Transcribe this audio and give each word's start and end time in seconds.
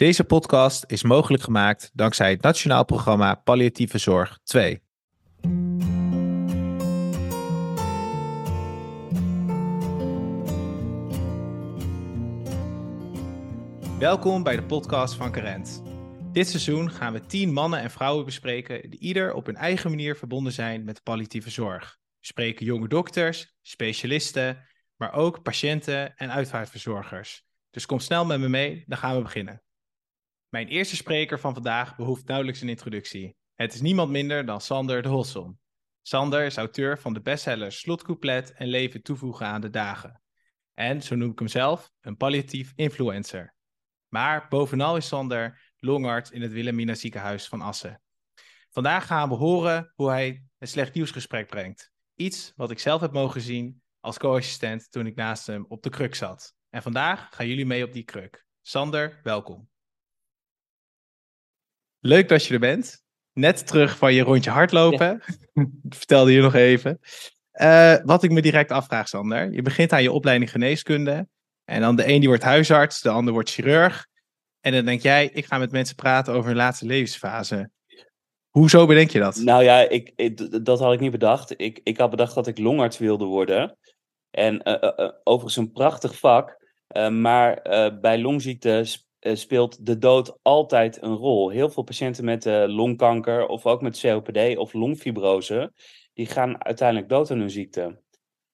Deze 0.00 0.24
podcast 0.24 0.84
is 0.86 1.02
mogelijk 1.02 1.42
gemaakt 1.42 1.90
dankzij 1.94 2.30
het 2.30 2.42
Nationaal 2.42 2.84
Programma 2.84 3.34
Palliatieve 3.34 3.98
Zorg 3.98 4.38
2. 4.44 4.82
Welkom 13.98 14.42
bij 14.42 14.56
de 14.56 14.64
podcast 14.66 15.14
van 15.14 15.32
Carent. 15.32 15.82
Dit 16.32 16.48
seizoen 16.48 16.90
gaan 16.90 17.12
we 17.12 17.26
tien 17.26 17.52
mannen 17.52 17.80
en 17.80 17.90
vrouwen 17.90 18.24
bespreken 18.24 18.90
die 18.90 19.00
ieder 19.00 19.34
op 19.34 19.46
hun 19.46 19.56
eigen 19.56 19.90
manier 19.90 20.16
verbonden 20.16 20.52
zijn 20.52 20.84
met 20.84 21.02
palliatieve 21.02 21.50
zorg. 21.50 21.98
We 22.20 22.26
spreken 22.26 22.66
jonge 22.66 22.88
dokters, 22.88 23.54
specialisten, 23.62 24.64
maar 24.96 25.12
ook 25.12 25.42
patiënten 25.42 26.16
en 26.16 26.32
uitvaartverzorgers. 26.32 27.44
Dus 27.70 27.86
kom 27.86 27.98
snel 27.98 28.24
met 28.24 28.40
me 28.40 28.48
mee, 28.48 28.84
dan 28.86 28.98
gaan 28.98 29.16
we 29.16 29.22
beginnen. 29.22 29.62
Mijn 30.50 30.68
eerste 30.68 30.96
spreker 30.96 31.40
van 31.40 31.54
vandaag 31.54 31.96
behoeft 31.96 32.26
nauwelijks 32.26 32.60
een 32.60 32.68
introductie. 32.68 33.36
Het 33.54 33.74
is 33.74 33.80
niemand 33.80 34.10
minder 34.10 34.46
dan 34.46 34.60
Sander 34.60 35.02
de 35.02 35.08
Hossom. 35.08 35.58
Sander 36.02 36.44
is 36.44 36.56
auteur 36.56 36.98
van 36.98 37.12
de 37.12 37.20
bestsellers 37.20 37.78
Slotcouplet 37.78 38.52
en 38.52 38.66
Leven 38.66 39.02
toevoegen 39.02 39.46
aan 39.46 39.60
de 39.60 39.70
dagen. 39.70 40.22
En, 40.74 41.02
zo 41.02 41.14
noem 41.14 41.30
ik 41.30 41.38
hem 41.38 41.48
zelf, 41.48 41.90
een 42.00 42.16
palliatief 42.16 42.72
influencer. 42.74 43.54
Maar 44.08 44.46
bovenal 44.48 44.96
is 44.96 45.06
Sander 45.06 45.72
longarts 45.76 46.30
in 46.30 46.42
het 46.42 46.52
Wilhelmina 46.52 46.94
ziekenhuis 46.94 47.48
van 47.48 47.60
Assen. 47.60 48.02
Vandaag 48.70 49.06
gaan 49.06 49.28
we 49.28 49.34
horen 49.34 49.92
hoe 49.94 50.10
hij 50.10 50.44
het 50.58 50.68
slecht 50.68 50.94
nieuwsgesprek 50.94 51.46
brengt. 51.46 51.92
Iets 52.14 52.52
wat 52.56 52.70
ik 52.70 52.78
zelf 52.78 53.00
heb 53.00 53.12
mogen 53.12 53.40
zien 53.40 53.82
als 54.00 54.18
co-assistent 54.18 54.90
toen 54.90 55.06
ik 55.06 55.14
naast 55.14 55.46
hem 55.46 55.64
op 55.68 55.82
de 55.82 55.90
kruk 55.90 56.14
zat. 56.14 56.54
En 56.70 56.82
vandaag 56.82 57.28
gaan 57.34 57.48
jullie 57.48 57.66
mee 57.66 57.84
op 57.84 57.92
die 57.92 58.04
kruk. 58.04 58.46
Sander, 58.60 59.20
welkom. 59.22 59.68
Leuk 62.00 62.28
dat 62.28 62.44
je 62.44 62.54
er 62.54 62.60
bent. 62.60 63.02
Net 63.32 63.66
terug 63.66 63.96
van 63.96 64.14
je 64.14 64.22
rondje 64.22 64.50
hardlopen. 64.50 65.22
Vertelde 65.88 66.32
je 66.32 66.40
nog 66.40 66.54
even. 66.54 67.00
Uh, 67.52 67.96
wat 68.04 68.22
ik 68.22 68.30
me 68.30 68.42
direct 68.42 68.70
afvraag, 68.70 69.08
Sander. 69.08 69.52
Je 69.52 69.62
begint 69.62 69.92
aan 69.92 70.02
je 70.02 70.12
opleiding 70.12 70.50
geneeskunde. 70.50 71.28
En 71.64 71.80
dan 71.80 71.96
de 71.96 72.08
een 72.08 72.18
die 72.18 72.28
wordt 72.28 72.42
huisarts, 72.42 73.00
de 73.00 73.08
ander 73.08 73.32
wordt 73.32 73.50
chirurg. 73.50 74.06
En 74.60 74.72
dan 74.72 74.84
denk 74.84 75.02
jij, 75.02 75.30
ik 75.32 75.46
ga 75.46 75.58
met 75.58 75.72
mensen 75.72 75.96
praten 75.96 76.34
over 76.34 76.46
hun 76.46 76.56
laatste 76.56 76.86
levensfase. 76.86 77.70
Hoezo 78.48 78.86
bedenk 78.86 79.10
je 79.10 79.18
dat? 79.18 79.36
Nou 79.36 79.64
ja, 79.64 79.88
ik, 79.88 80.12
ik, 80.16 80.64
dat 80.64 80.78
had 80.78 80.92
ik 80.92 81.00
niet 81.00 81.10
bedacht. 81.10 81.60
Ik, 81.60 81.80
ik 81.82 81.96
had 81.96 82.10
bedacht 82.10 82.34
dat 82.34 82.46
ik 82.46 82.58
longarts 82.58 82.98
wilde 82.98 83.24
worden. 83.24 83.76
En 84.30 84.68
uh, 84.68 84.74
uh, 84.80 85.10
overigens 85.24 85.56
een 85.56 85.72
prachtig 85.72 86.18
vak. 86.18 86.56
maar 87.10 87.62
bij 88.00 88.18
longziekte 89.20 89.36
speelt 89.36 89.86
de 89.86 89.98
dood 89.98 90.38
altijd 90.42 91.02
een 91.02 91.14
rol. 91.14 91.48
Heel 91.48 91.70
veel 91.70 91.82
patiënten 91.82 92.24
met 92.24 92.44
longkanker 92.66 93.46
of 93.46 93.66
ook 93.66 93.82
met 93.82 94.00
COPD 94.00 94.56
of 94.56 94.72
longfibrose, 94.72 95.72
die 96.12 96.26
gaan 96.26 96.64
uiteindelijk 96.64 97.08
dood 97.08 97.30
aan 97.30 97.38
hun 97.38 97.50
ziekte. 97.50 98.02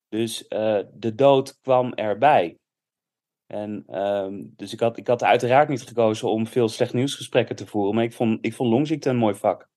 Dus 0.09 0.48
de 0.92 1.12
dood 1.14 1.61
kwam 1.61 1.92
erbij. 1.92 2.59
En, 3.47 3.98
um, 4.00 4.53
dus 4.56 4.72
ik 4.72 4.81
had, 4.81 4.97
ik 4.97 5.06
had 5.06 5.22
uiteraard 5.22 5.69
niet 5.69 5.83
gekozen 5.83 6.31
om 6.31 6.47
veel 6.47 6.69
slecht 6.69 6.92
nieuwsgesprekken 6.92 7.56
te 7.56 7.67
voeren, 7.67 7.94
maar 7.94 8.05
ik 8.05 8.12
vond, 8.12 8.39
ik 8.41 8.55
vond 8.55 8.70
longziekte 8.70 9.11
een 9.11 9.17
mooi 9.17 9.34
vak. 9.34 9.69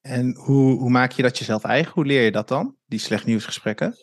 En 0.00 0.34
hoe, 0.36 0.78
hoe 0.78 0.90
maak 0.90 1.12
je 1.12 1.22
dat 1.22 1.38
jezelf 1.38 1.64
eigen? 1.64 1.92
Hoe 1.92 2.06
leer 2.06 2.22
je 2.22 2.30
dat 2.30 2.48
dan, 2.48 2.76
die 2.86 2.98
slecht 2.98 3.26
nieuwsgesprekken? 3.26 3.96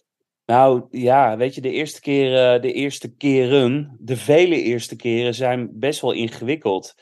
Nou 0.51 0.87
ja, 0.89 1.37
weet 1.37 1.55
je, 1.55 1.61
de 1.61 1.71
eerste, 1.71 2.01
keren, 2.01 2.61
de 2.61 2.73
eerste 2.73 3.15
keren, 3.15 3.97
de 3.99 4.17
vele 4.17 4.61
eerste 4.61 4.95
keren 4.95 5.35
zijn 5.35 5.79
best 5.79 6.01
wel 6.01 6.11
ingewikkeld. 6.11 6.95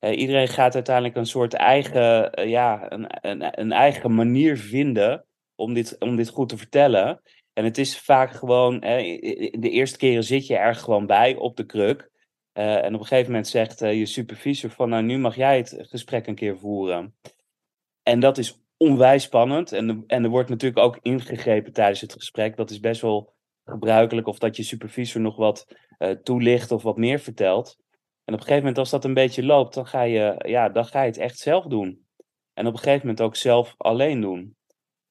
Uh, 0.00 0.18
iedereen 0.18 0.48
gaat 0.48 0.74
uiteindelijk 0.74 1.16
een 1.16 1.26
soort 1.26 1.54
eigen, 1.54 2.40
uh, 2.40 2.50
ja, 2.50 2.92
een, 2.92 3.06
een, 3.20 3.60
een, 3.60 3.72
eigen 3.72 4.14
manier 4.14 4.58
vinden 4.58 5.26
om 5.54 5.74
dit, 5.74 5.96
om 5.98 6.16
dit 6.16 6.28
goed 6.28 6.48
te 6.48 6.56
vertellen. 6.56 7.20
En 7.52 7.64
het 7.64 7.78
is 7.78 7.98
vaak 7.98 8.30
gewoon, 8.30 8.80
de 8.80 9.70
eerste 9.70 9.98
keren 9.98 10.24
zit 10.24 10.46
je 10.46 10.56
er 10.56 10.74
gewoon 10.74 11.06
bij 11.06 11.36
op 11.36 11.56
de 11.56 11.66
kruk. 11.66 12.10
En 12.52 12.94
op 12.94 13.00
een 13.00 13.06
gegeven 13.06 13.30
moment 13.30 13.48
zegt 13.48 13.78
je 13.78 14.06
supervisor 14.06 14.70
van, 14.70 14.88
nou 14.88 15.02
nu 15.02 15.18
mag 15.18 15.36
jij 15.36 15.56
het 15.56 15.76
gesprek 15.78 16.26
een 16.26 16.34
keer 16.34 16.58
voeren. 16.58 17.14
En 18.02 18.20
dat 18.20 18.38
is 18.38 18.63
onwijs 18.76 19.22
spannend. 19.22 19.72
En, 19.72 20.04
en 20.06 20.24
er 20.24 20.30
wordt 20.30 20.48
natuurlijk 20.48 20.86
ook 20.86 20.98
ingegrepen 21.02 21.72
tijdens 21.72 22.00
het 22.00 22.12
gesprek. 22.12 22.56
Dat 22.56 22.70
is 22.70 22.80
best 22.80 23.00
wel 23.00 23.34
gebruikelijk. 23.64 24.26
Of 24.26 24.38
dat 24.38 24.56
je 24.56 24.62
supervisor 24.62 25.20
nog 25.20 25.36
wat 25.36 25.66
uh, 25.98 26.10
toelicht 26.10 26.70
of 26.70 26.82
wat 26.82 26.96
meer 26.96 27.18
vertelt. 27.18 27.76
En 28.24 28.34
op 28.34 28.40
een 28.40 28.46
gegeven 28.46 28.58
moment, 28.58 28.78
als 28.78 28.90
dat 28.90 29.04
een 29.04 29.14
beetje 29.14 29.44
loopt, 29.44 29.74
dan 29.74 29.86
ga 29.86 30.02
je, 30.02 30.44
ja, 30.46 30.68
dan 30.68 30.84
ga 30.84 31.00
je 31.00 31.06
het 31.06 31.18
echt 31.18 31.38
zelf 31.38 31.64
doen. 31.64 32.06
En 32.52 32.66
op 32.66 32.72
een 32.72 32.78
gegeven 32.78 33.00
moment 33.00 33.20
ook 33.20 33.36
zelf 33.36 33.74
alleen 33.76 34.20
doen. 34.20 34.56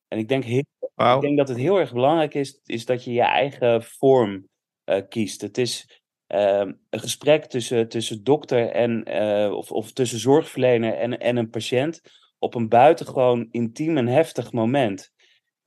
En 0.07 0.17
ik 0.17 0.27
denk, 0.27 0.43
heel, 0.43 0.63
wow. 0.95 1.15
ik 1.15 1.21
denk 1.21 1.37
dat 1.37 1.47
het 1.47 1.57
heel 1.57 1.79
erg 1.79 1.93
belangrijk 1.93 2.33
is, 2.33 2.59
is 2.65 2.85
dat 2.85 3.03
je 3.03 3.13
je 3.13 3.21
eigen 3.21 3.83
vorm 3.83 4.47
uh, 4.85 5.01
kiest. 5.09 5.41
Het 5.41 5.57
is 5.57 6.01
uh, 6.27 6.65
een 6.89 6.99
gesprek 6.99 7.45
tussen, 7.45 7.89
tussen 7.89 8.23
dokter 8.23 8.69
en, 8.69 9.09
uh, 9.09 9.53
of, 9.53 9.71
of 9.71 9.91
tussen 9.91 10.19
zorgverlener 10.19 10.93
en, 10.93 11.19
en 11.19 11.37
een 11.37 11.49
patiënt 11.49 12.01
op 12.43 12.55
een 12.55 12.67
buitengewoon 12.67 13.47
intiem 13.51 13.97
en 13.97 14.07
heftig 14.07 14.51
moment. 14.51 15.11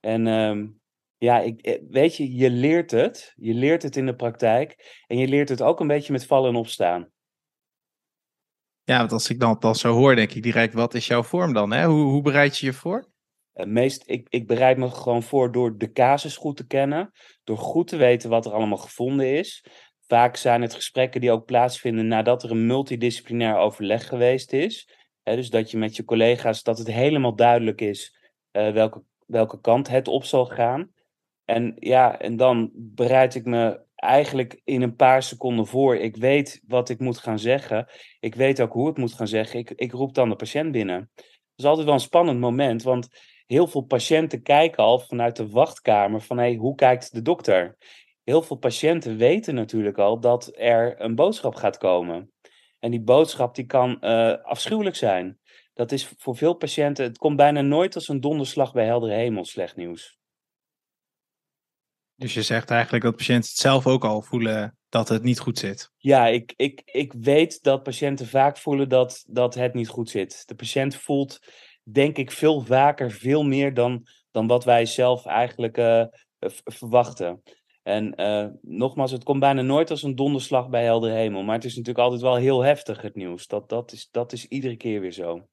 En 0.01 0.27
um, 0.27 0.81
ja, 1.17 1.41
ik, 1.41 1.61
eh, 1.61 1.83
weet 1.91 2.17
je, 2.17 2.37
je 2.37 2.51
leert 2.51 2.91
het. 2.91 3.33
Je 3.37 3.55
leert 3.55 3.83
het 3.83 3.97
in 3.97 4.07
de 4.07 4.15
praktijk. 4.15 5.03
En 5.07 5.19
je 5.19 5.29
leert 5.29 5.49
het 5.49 5.63
ook 5.63 5.81
een 5.81 5.87
beetje 5.87 6.13
met 6.13 6.27
vallen 6.27 6.51
en 6.51 6.57
opstaan. 6.57 7.11
Ja, 8.85 8.99
want 8.99 9.13
als 9.13 9.31
ik 9.31 9.41
dan, 9.41 9.57
dan 9.59 9.75
zo 9.75 9.93
hoor, 9.93 10.17
denk 10.17 10.33
ik 10.33 10.43
direct, 10.43 10.75
wat 10.75 10.95
is 10.95 11.07
jouw 11.07 11.23
vorm 11.23 11.53
dan? 11.53 11.73
Hè? 11.73 11.87
Hoe, 11.87 12.03
hoe 12.03 12.23
bereid 12.23 12.59
je 12.59 12.67
je 12.67 12.73
voor? 12.73 13.09
Uh, 13.55 13.67
meest, 13.67 14.03
ik, 14.07 14.27
ik 14.29 14.47
bereid 14.47 14.77
me 14.77 14.91
gewoon 14.91 15.23
voor 15.23 15.53
door 15.53 15.79
de 15.79 15.93
casus 15.93 16.37
goed 16.37 16.57
te 16.57 16.67
kennen. 16.67 17.13
Door 17.45 17.59
goed 17.59 17.89
te 17.89 17.97
weten 17.97 18.31
wat 18.31 18.47
er 18.47 18.53
allemaal 18.53 18.79
gevonden 18.79 19.39
is. 19.39 19.65
Vaak 20.07 20.37
zijn 20.37 20.63
het 20.63 20.75
gesprekken 20.75 21.21
die 21.21 21.31
ook 21.31 21.45
plaatsvinden 21.45 22.07
nadat 22.07 22.43
er 22.43 22.51
een 22.51 22.67
multidisciplinair 22.67 23.57
overleg 23.57 24.07
geweest 24.07 24.53
is 24.53 25.05
dus 25.35 25.51
dat 25.51 25.71
je 25.71 25.79
met 25.79 25.97
je 25.97 26.05
collega's, 26.05 26.63
dat 26.63 26.79
het 26.79 26.87
helemaal 26.87 27.35
duidelijk 27.35 27.81
is 27.81 28.17
uh, 28.53 28.73
welke, 28.73 29.03
welke 29.27 29.61
kant 29.61 29.89
het 29.89 30.09
op 30.09 30.25
zal 30.25 30.47
gaan. 30.47 30.93
En 31.45 31.77
ja, 31.79 32.19
en 32.19 32.37
dan 32.37 32.71
bereid 32.75 33.35
ik 33.35 33.45
me 33.45 33.85
eigenlijk 33.95 34.61
in 34.65 34.83
een 34.83 34.97
paar 34.97 35.23
seconden 35.23 35.67
voor. 35.67 35.97
Ik 35.97 36.17
weet 36.17 36.63
wat 36.67 36.89
ik 36.89 36.99
moet 36.99 37.19
gaan 37.19 37.39
zeggen. 37.39 37.89
Ik 38.21 38.35
weet 38.35 38.61
ook 38.61 38.73
hoe 38.73 38.91
ik 38.91 38.97
moet 38.97 39.13
gaan 39.13 39.29
zeggen. 39.29 39.59
Ik, 39.59 39.71
ik 39.71 39.93
roep 39.93 40.15
dan 40.15 40.29
de 40.29 40.37
patiënt 40.37 40.73
binnen. 40.73 41.11
Dat 41.15 41.25
is 41.57 41.65
altijd 41.65 41.87
wel 41.87 41.95
een 41.95 42.01
spannend 42.01 42.41
moment, 42.41 42.83
want 42.83 43.09
heel 43.47 43.67
veel 43.67 43.81
patiënten 43.81 44.43
kijken 44.43 44.85
al 44.85 44.99
vanuit 44.99 45.37
de 45.37 45.49
wachtkamer 45.49 46.21
van 46.21 46.39
hey, 46.39 46.55
hoe 46.55 46.75
kijkt 46.75 47.15
de 47.15 47.23
dokter? 47.23 47.77
Heel 48.25 48.43
veel 48.43 48.57
patiënten 48.57 49.17
weten 49.17 49.55
natuurlijk 49.55 49.99
al 49.99 50.21
dat 50.21 50.53
er 50.57 51.01
een 51.01 51.15
boodschap 51.15 51.55
gaat 51.55 51.79
komen. 51.79 52.31
En 52.79 52.91
die 52.91 53.03
boodschap 53.03 53.55
die 53.55 53.67
kan 53.67 53.99
uh, 54.01 54.33
afschuwelijk 54.43 54.97
zijn. 54.97 55.39
Dat 55.73 55.93
is 55.93 56.15
voor 56.19 56.37
veel 56.37 56.55
patiënten, 56.55 57.05
het 57.05 57.19
komt 57.19 57.37
bijna 57.37 57.61
nooit 57.61 57.95
als 57.95 58.09
een 58.09 58.21
donderslag 58.21 58.73
bij 58.73 58.85
heldere 58.85 59.15
hemel 59.15 59.45
slecht 59.45 59.77
nieuws. 59.77 60.19
Dus 62.15 62.35
je 62.35 62.43
zegt 62.43 62.71
eigenlijk 62.71 63.05
dat 63.05 63.17
patiënten 63.17 63.51
het 63.51 63.59
zelf 63.59 63.87
ook 63.87 64.05
al 64.05 64.23
voelen 64.23 64.79
dat 64.89 65.09
het 65.09 65.23
niet 65.23 65.39
goed 65.39 65.59
zit. 65.59 65.91
Ja, 65.97 66.27
ik, 66.27 66.53
ik, 66.57 66.83
ik 66.85 67.13
weet 67.13 67.63
dat 67.63 67.83
patiënten 67.83 68.27
vaak 68.27 68.59
voelen 68.59 68.89
dat, 68.89 69.25
dat 69.29 69.55
het 69.55 69.75
niet 69.75 69.89
goed 69.89 70.11
zit. 70.11 70.43
De 70.47 70.55
patiënt 70.55 70.97
voelt, 70.97 71.39
denk 71.83 72.17
ik, 72.17 72.31
veel 72.31 72.61
vaker, 72.61 73.11
veel 73.11 73.45
meer 73.45 73.75
dan, 73.75 74.07
dan 74.31 74.47
wat 74.47 74.65
wij 74.65 74.87
zelf 74.87 75.27
eigenlijk 75.27 75.79
uh, 75.79 76.05
verwachten. 76.65 77.43
En 77.87 78.13
uh, 78.17 78.47
nogmaals, 78.63 79.11
het 79.11 79.25
komt 79.25 79.41
bijna 79.41 79.63
nooit 79.63 79.91
als 79.91 80.03
een 80.03 80.15
donderslag 80.15 80.69
bij 80.69 80.85
helder 80.85 81.11
hemel. 81.11 81.43
Maar 81.43 81.55
het 81.55 81.65
is 81.65 81.77
natuurlijk 81.77 82.05
altijd 82.05 82.23
wel 82.23 82.37
heel 82.37 82.63
heftig, 82.63 83.03
het 83.03 83.15
nieuws. 83.15 83.47
Dat, 83.47 83.69
dat, 83.69 83.93
is, 83.93 84.09
dat 84.11 84.33
is 84.33 84.47
iedere 84.47 84.77
keer 84.77 85.01
weer 85.01 85.13
zo. 85.13 85.47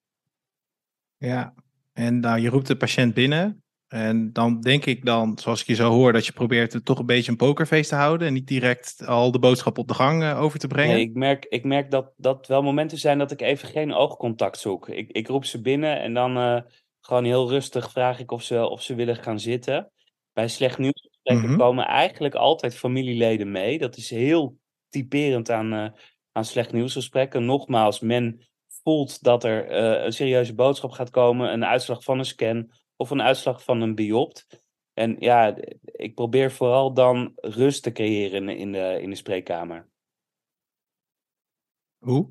Ja, 1.17 1.53
en 1.93 2.19
nou, 2.19 2.39
je 2.39 2.49
roept 2.49 2.67
de 2.67 2.75
patiënt 2.75 3.13
binnen. 3.13 3.63
En 3.87 4.33
dan 4.33 4.61
denk 4.61 4.85
ik 4.85 5.05
dan, 5.05 5.37
zoals 5.37 5.61
ik 5.61 5.67
je 5.67 5.73
zo 5.73 5.89
hoor, 5.89 6.13
dat 6.13 6.25
je 6.25 6.31
probeert 6.31 6.73
het 6.73 6.85
toch 6.85 6.99
een 6.99 7.05
beetje 7.05 7.31
een 7.31 7.37
pokerfeest 7.37 7.89
te 7.89 7.95
houden. 7.95 8.27
En 8.27 8.33
niet 8.33 8.47
direct 8.47 9.05
al 9.05 9.31
de 9.31 9.39
boodschap 9.39 9.77
op 9.77 9.87
de 9.87 9.93
gang 9.93 10.23
uh, 10.23 10.41
over 10.41 10.59
te 10.59 10.67
brengen. 10.67 10.95
Nee, 10.95 11.03
ik 11.03 11.15
merk, 11.15 11.45
ik 11.45 11.63
merk 11.63 11.91
dat 11.91 12.13
dat 12.17 12.47
wel 12.47 12.61
momenten 12.61 12.97
zijn 12.97 13.17
dat 13.17 13.31
ik 13.31 13.41
even 13.41 13.67
geen 13.67 13.93
oogcontact 13.93 14.57
zoek. 14.57 14.89
Ik, 14.89 15.11
ik 15.11 15.27
roep 15.27 15.45
ze 15.45 15.61
binnen 15.61 16.01
en 16.01 16.13
dan 16.13 16.37
uh, 16.37 16.61
gewoon 17.01 17.23
heel 17.23 17.49
rustig 17.49 17.91
vraag 17.91 18.19
ik 18.19 18.31
of 18.31 18.43
ze, 18.43 18.69
of 18.69 18.81
ze 18.81 18.95
willen 18.95 19.15
gaan 19.15 19.39
zitten. 19.39 19.91
Bij 20.31 20.47
slecht 20.47 20.77
nieuws 20.77 21.11
gesprekken 21.23 21.49
mm 21.49 21.55
-hmm. 21.55 21.65
komen 21.65 21.85
eigenlijk 21.85 22.35
altijd 22.35 22.75
familieleden 22.75 23.51
mee. 23.51 23.77
Dat 23.77 23.97
is 23.97 24.09
heel 24.09 24.57
typerend 24.89 25.49
aan, 25.49 25.73
uh, 25.73 25.89
aan 26.31 26.45
slecht 26.45 26.71
nieuwsgesprekken. 26.71 27.45
Nogmaals, 27.45 27.99
men 27.99 28.47
voelt 28.83 29.23
dat 29.23 29.43
er 29.43 29.71
uh, 29.71 30.03
een 30.03 30.13
serieuze 30.13 30.55
boodschap 30.55 30.91
gaat 30.91 31.09
komen, 31.09 31.53
een 31.53 31.65
uitslag 31.65 32.03
van 32.03 32.19
een 32.19 32.25
scan 32.25 32.71
of 32.95 33.09
een 33.09 33.21
uitslag 33.21 33.63
van 33.63 33.81
een 33.81 33.95
biopt. 33.95 34.61
En 34.93 35.15
ja, 35.19 35.55
ik 35.81 36.15
probeer 36.15 36.51
vooral 36.51 36.93
dan 36.93 37.31
rust 37.35 37.83
te 37.83 37.91
creëren 37.91 38.49
in 38.49 38.71
de, 38.71 38.99
in 39.01 39.09
de 39.09 39.15
spreekkamer. 39.15 39.89
Hoe? 41.97 42.29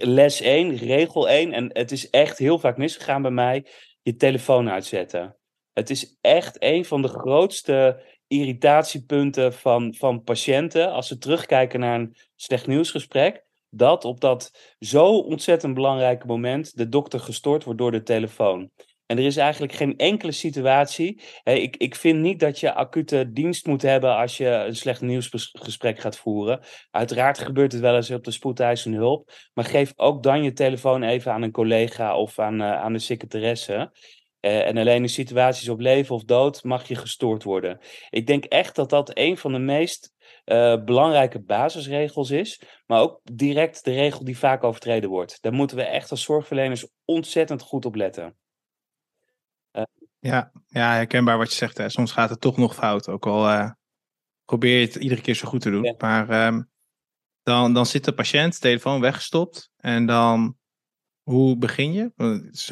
les 0.00 0.40
1, 0.40 0.76
regel 0.76 1.28
1, 1.28 1.52
en 1.52 1.70
het 1.72 1.90
is 1.90 2.10
echt 2.10 2.38
heel 2.38 2.58
vaak 2.58 2.76
misgegaan 2.76 3.22
bij 3.22 3.30
mij, 3.30 3.66
je 4.02 4.16
telefoon 4.16 4.70
uitzetten. 4.70 5.39
Het 5.80 5.90
is 5.90 6.16
echt 6.20 6.56
een 6.58 6.84
van 6.84 7.02
de 7.02 7.08
grootste 7.08 8.02
irritatiepunten 8.26 9.52
van, 9.52 9.94
van 9.94 10.22
patiënten 10.22 10.92
als 10.92 11.06
ze 11.06 11.18
terugkijken 11.18 11.80
naar 11.80 12.00
een 12.00 12.16
slecht 12.36 12.66
nieuwsgesprek. 12.66 13.44
Dat 13.70 14.04
op 14.04 14.20
dat 14.20 14.74
zo 14.78 15.18
ontzettend 15.18 15.74
belangrijke 15.74 16.26
moment 16.26 16.76
de 16.76 16.88
dokter 16.88 17.20
gestoord 17.20 17.64
wordt 17.64 17.78
door 17.78 17.90
de 17.90 18.02
telefoon. 18.02 18.70
En 19.06 19.18
er 19.18 19.24
is 19.24 19.36
eigenlijk 19.36 19.72
geen 19.72 19.96
enkele 19.96 20.32
situatie. 20.32 21.22
Ik, 21.44 21.76
ik 21.76 21.94
vind 21.94 22.20
niet 22.20 22.40
dat 22.40 22.60
je 22.60 22.74
acute 22.74 23.32
dienst 23.32 23.66
moet 23.66 23.82
hebben 23.82 24.16
als 24.16 24.36
je 24.36 24.48
een 24.48 24.76
slecht 24.76 25.00
nieuwsgesprek 25.00 25.98
gaat 25.98 26.18
voeren. 26.18 26.60
Uiteraard 26.90 27.38
gebeurt 27.38 27.72
het 27.72 27.80
wel 27.80 27.96
eens 27.96 28.10
op 28.10 28.24
de 28.24 28.30
spoedeisende 28.30 28.96
hulp. 28.96 29.30
Maar 29.54 29.64
geef 29.64 29.92
ook 29.96 30.22
dan 30.22 30.42
je 30.42 30.52
telefoon 30.52 31.02
even 31.02 31.32
aan 31.32 31.42
een 31.42 31.50
collega 31.50 32.16
of 32.16 32.38
aan, 32.38 32.60
uh, 32.60 32.80
aan 32.80 32.92
de 32.92 32.98
secretaresse. 32.98 33.92
Uh, 34.40 34.66
en 34.66 34.76
alleen 34.76 35.02
in 35.02 35.08
situaties 35.08 35.68
op 35.68 35.80
leven 35.80 36.14
of 36.14 36.24
dood 36.24 36.64
mag 36.64 36.88
je 36.88 36.94
gestoord 36.94 37.42
worden. 37.42 37.80
Ik 38.10 38.26
denk 38.26 38.44
echt 38.44 38.76
dat 38.76 38.90
dat 38.90 39.10
een 39.14 39.36
van 39.36 39.52
de 39.52 39.58
meest 39.58 40.12
uh, 40.44 40.84
belangrijke 40.84 41.40
basisregels 41.40 42.30
is. 42.30 42.62
Maar 42.86 43.00
ook 43.00 43.20
direct 43.32 43.84
de 43.84 43.92
regel 43.92 44.24
die 44.24 44.38
vaak 44.38 44.64
overtreden 44.64 45.10
wordt. 45.10 45.38
Daar 45.42 45.52
moeten 45.52 45.76
we 45.76 45.82
echt 45.82 46.10
als 46.10 46.22
zorgverleners 46.22 46.88
ontzettend 47.04 47.62
goed 47.62 47.84
op 47.84 47.94
letten. 47.94 48.34
Ja, 50.20 50.52
ja, 50.66 50.92
herkenbaar 50.92 51.38
wat 51.38 51.50
je 51.50 51.56
zegt. 51.56 51.78
Hè. 51.78 51.88
Soms 51.88 52.12
gaat 52.12 52.30
het 52.30 52.40
toch 52.40 52.56
nog 52.56 52.74
fout. 52.74 53.08
Ook 53.08 53.26
al 53.26 53.48
uh, 53.48 53.70
probeer 54.44 54.78
je 54.78 54.86
het 54.86 54.94
iedere 54.94 55.20
keer 55.20 55.34
zo 55.34 55.48
goed 55.48 55.60
te 55.60 55.70
doen. 55.70 55.82
Ja. 55.82 55.94
Maar 55.98 56.46
um, 56.46 56.70
dan, 57.42 57.74
dan 57.74 57.86
zit 57.86 58.04
de 58.04 58.12
patiënt, 58.12 58.60
telefoon 58.60 59.00
weggestopt. 59.00 59.70
En 59.76 60.06
dan, 60.06 60.56
hoe 61.22 61.56
begin 61.56 61.92
je? 61.92 62.10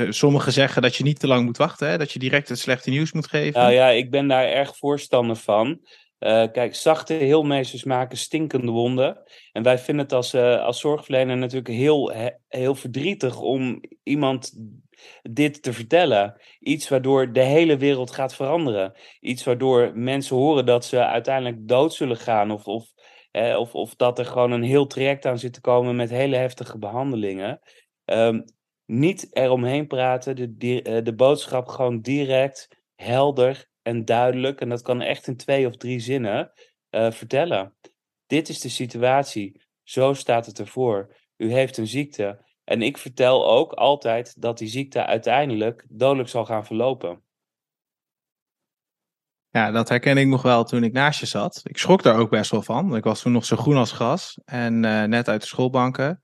Sommigen 0.09 0.53
zeggen 0.53 0.83
dat 0.83 0.97
je 0.97 1.05
niet 1.05 1.21
te 1.21 1.27
lang 1.27 1.45
moet 1.45 1.57
wachten. 1.57 1.89
Hè? 1.89 1.99
Dat 1.99 2.13
je 2.13 2.19
direct 2.19 2.49
het 2.49 2.59
slechte 2.59 2.91
nieuws 2.91 3.13
moet 3.13 3.29
geven. 3.29 3.61
Nou 3.61 3.73
ja, 3.73 3.89
ik 3.89 4.11
ben 4.11 4.29
daar 4.29 4.45
erg 4.45 4.77
voorstander 4.77 5.37
van. 5.37 5.81
Uh, 6.21 6.45
kijk, 6.53 6.75
zachte 6.75 7.13
heelmeesters 7.15 7.85
maken 7.85 8.19
stinkende 8.19 8.73
wonden. 8.73 9.23
En 9.53 9.63
wij 9.63 9.79
vinden 9.79 10.05
het 10.05 10.15
als, 10.15 10.35
uh, 10.35 10.65
als 10.65 10.81
zorgverlener 10.81 11.37
natuurlijk 11.37 11.69
heel, 11.69 12.13
heel 12.49 12.75
verdrietig 12.75 13.41
om 13.41 13.81
iemand 14.03 14.53
dit 15.23 15.63
te 15.63 15.73
vertellen. 15.73 16.41
Iets 16.59 16.89
waardoor 16.89 17.33
de 17.33 17.43
hele 17.43 17.77
wereld 17.77 18.11
gaat 18.11 18.35
veranderen. 18.35 18.93
Iets 19.21 19.45
waardoor 19.45 19.93
mensen 19.95 20.37
horen 20.37 20.67
dat 20.67 20.85
ze 20.85 21.05
uiteindelijk 21.05 21.69
dood 21.69 21.95
zullen 21.95 22.17
gaan. 22.17 22.51
Of, 22.51 22.67
of, 22.67 22.87
eh, 23.31 23.57
of, 23.59 23.75
of 23.75 23.95
dat 23.95 24.19
er 24.19 24.25
gewoon 24.27 24.53
een 24.53 24.63
heel 24.63 24.87
traject 24.87 25.27
aan 25.27 25.39
zit 25.39 25.53
te 25.53 25.61
komen 25.61 25.97
met 25.97 26.11
hele 26.11 26.37
heftige 26.37 26.79
behandelingen. 26.79 27.61
Um, 28.13 28.45
niet 28.85 29.37
eromheen 29.37 29.87
praten, 29.87 30.37
de, 30.37 30.57
de, 30.57 31.01
de 31.03 31.15
boodschap 31.15 31.69
gewoon 31.69 32.01
direct, 32.01 32.69
helder 32.95 33.69
en 33.83 34.05
duidelijk. 34.05 34.61
En 34.61 34.69
dat 34.69 34.83
kan 34.83 35.01
echt 35.01 35.27
in 35.27 35.37
twee 35.37 35.67
of 35.67 35.77
drie 35.77 36.01
zinnen 36.01 36.53
uh, 36.91 37.11
vertellen. 37.11 37.77
Dit 38.27 38.49
is 38.49 38.61
de 38.61 38.69
situatie. 38.69 39.63
Zo 39.83 40.13
staat 40.13 40.47
het 40.47 40.59
ervoor. 40.59 41.17
U 41.37 41.53
heeft 41.53 41.77
een 41.77 41.87
ziekte. 41.87 42.45
En 42.65 42.83
ik 42.83 42.99
vertel 42.99 43.49
ook 43.51 43.73
altijd 43.73 44.41
dat 44.41 44.59
die 44.59 44.69
ziekte 44.69 45.07
uiteindelijk 45.07 45.85
dodelijk 45.89 46.29
zal 46.29 46.45
gaan 46.45 46.67
verlopen. 46.67 47.23
Ja, 49.51 49.71
dat 49.71 49.89
herken 49.89 50.17
ik 50.17 50.27
nog 50.27 50.43
wel 50.43 50.65
toen 50.65 50.85
ik 50.85 50.93
naast 50.93 51.21
je 51.21 51.27
zat. 51.27 51.61
Ik 51.65 51.79
schrok 51.79 52.03
daar 52.03 52.19
ook 52.19 52.31
best 52.31 52.51
wel 52.51 52.63
van. 52.63 52.97
Ik 52.97 53.05
was 53.05 53.23
toen 53.23 53.33
nog 53.33 53.45
zo 53.45 53.57
groen 53.57 53.77
als 53.77 53.93
gras 53.93 54.41
en 54.45 54.85
uh, 54.85 55.05
net 55.05 55.29
uit 55.29 55.41
de 55.41 55.47
schoolbanken. 55.47 56.21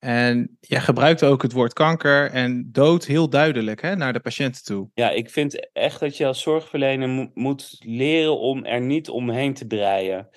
En 0.00 0.56
jij 0.60 0.80
gebruikte 0.80 1.26
ook 1.26 1.42
het 1.42 1.52
woord 1.52 1.72
kanker 1.72 2.30
en 2.30 2.68
dood 2.72 3.04
heel 3.04 3.28
duidelijk 3.28 3.82
hè, 3.82 3.96
naar 3.96 4.12
de 4.12 4.20
patiënten 4.20 4.64
toe. 4.64 4.90
Ja, 4.94 5.10
ik 5.10 5.30
vind 5.30 5.70
echt 5.72 6.00
dat 6.00 6.16
je 6.16 6.26
als 6.26 6.42
zorgverlener 6.42 7.08
mo 7.08 7.30
moet 7.34 7.76
leren 7.78 8.38
om 8.38 8.64
er 8.64 8.80
niet 8.80 9.08
omheen 9.08 9.54
te 9.54 9.66
breien. 9.66 10.28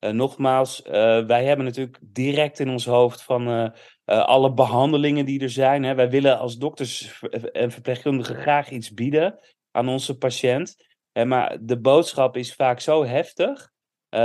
Uh, 0.00 0.10
nogmaals, 0.10 0.82
uh, 0.86 0.92
wij 1.26 1.44
hebben 1.44 1.64
natuurlijk 1.64 1.98
direct 2.02 2.58
in 2.58 2.68
ons 2.68 2.84
hoofd 2.84 3.22
van 3.22 3.48
uh, 3.48 3.68
alle 4.04 4.52
behandelingen 4.52 5.24
die 5.24 5.40
er 5.40 5.50
zijn. 5.50 5.82
Hè. 5.82 5.94
Wij 5.94 6.10
willen 6.10 6.38
als 6.38 6.56
dokters 6.56 7.20
en 7.52 7.70
verpleegkundigen 7.70 8.36
graag 8.36 8.70
iets 8.70 8.94
bieden 8.94 9.38
aan 9.70 9.88
onze 9.88 10.18
patiënt. 10.18 10.76
Hè, 11.12 11.24
maar 11.24 11.58
de 11.60 11.80
boodschap 11.80 12.36
is 12.36 12.54
vaak 12.54 12.80
zo 12.80 13.04
heftig 13.04 13.70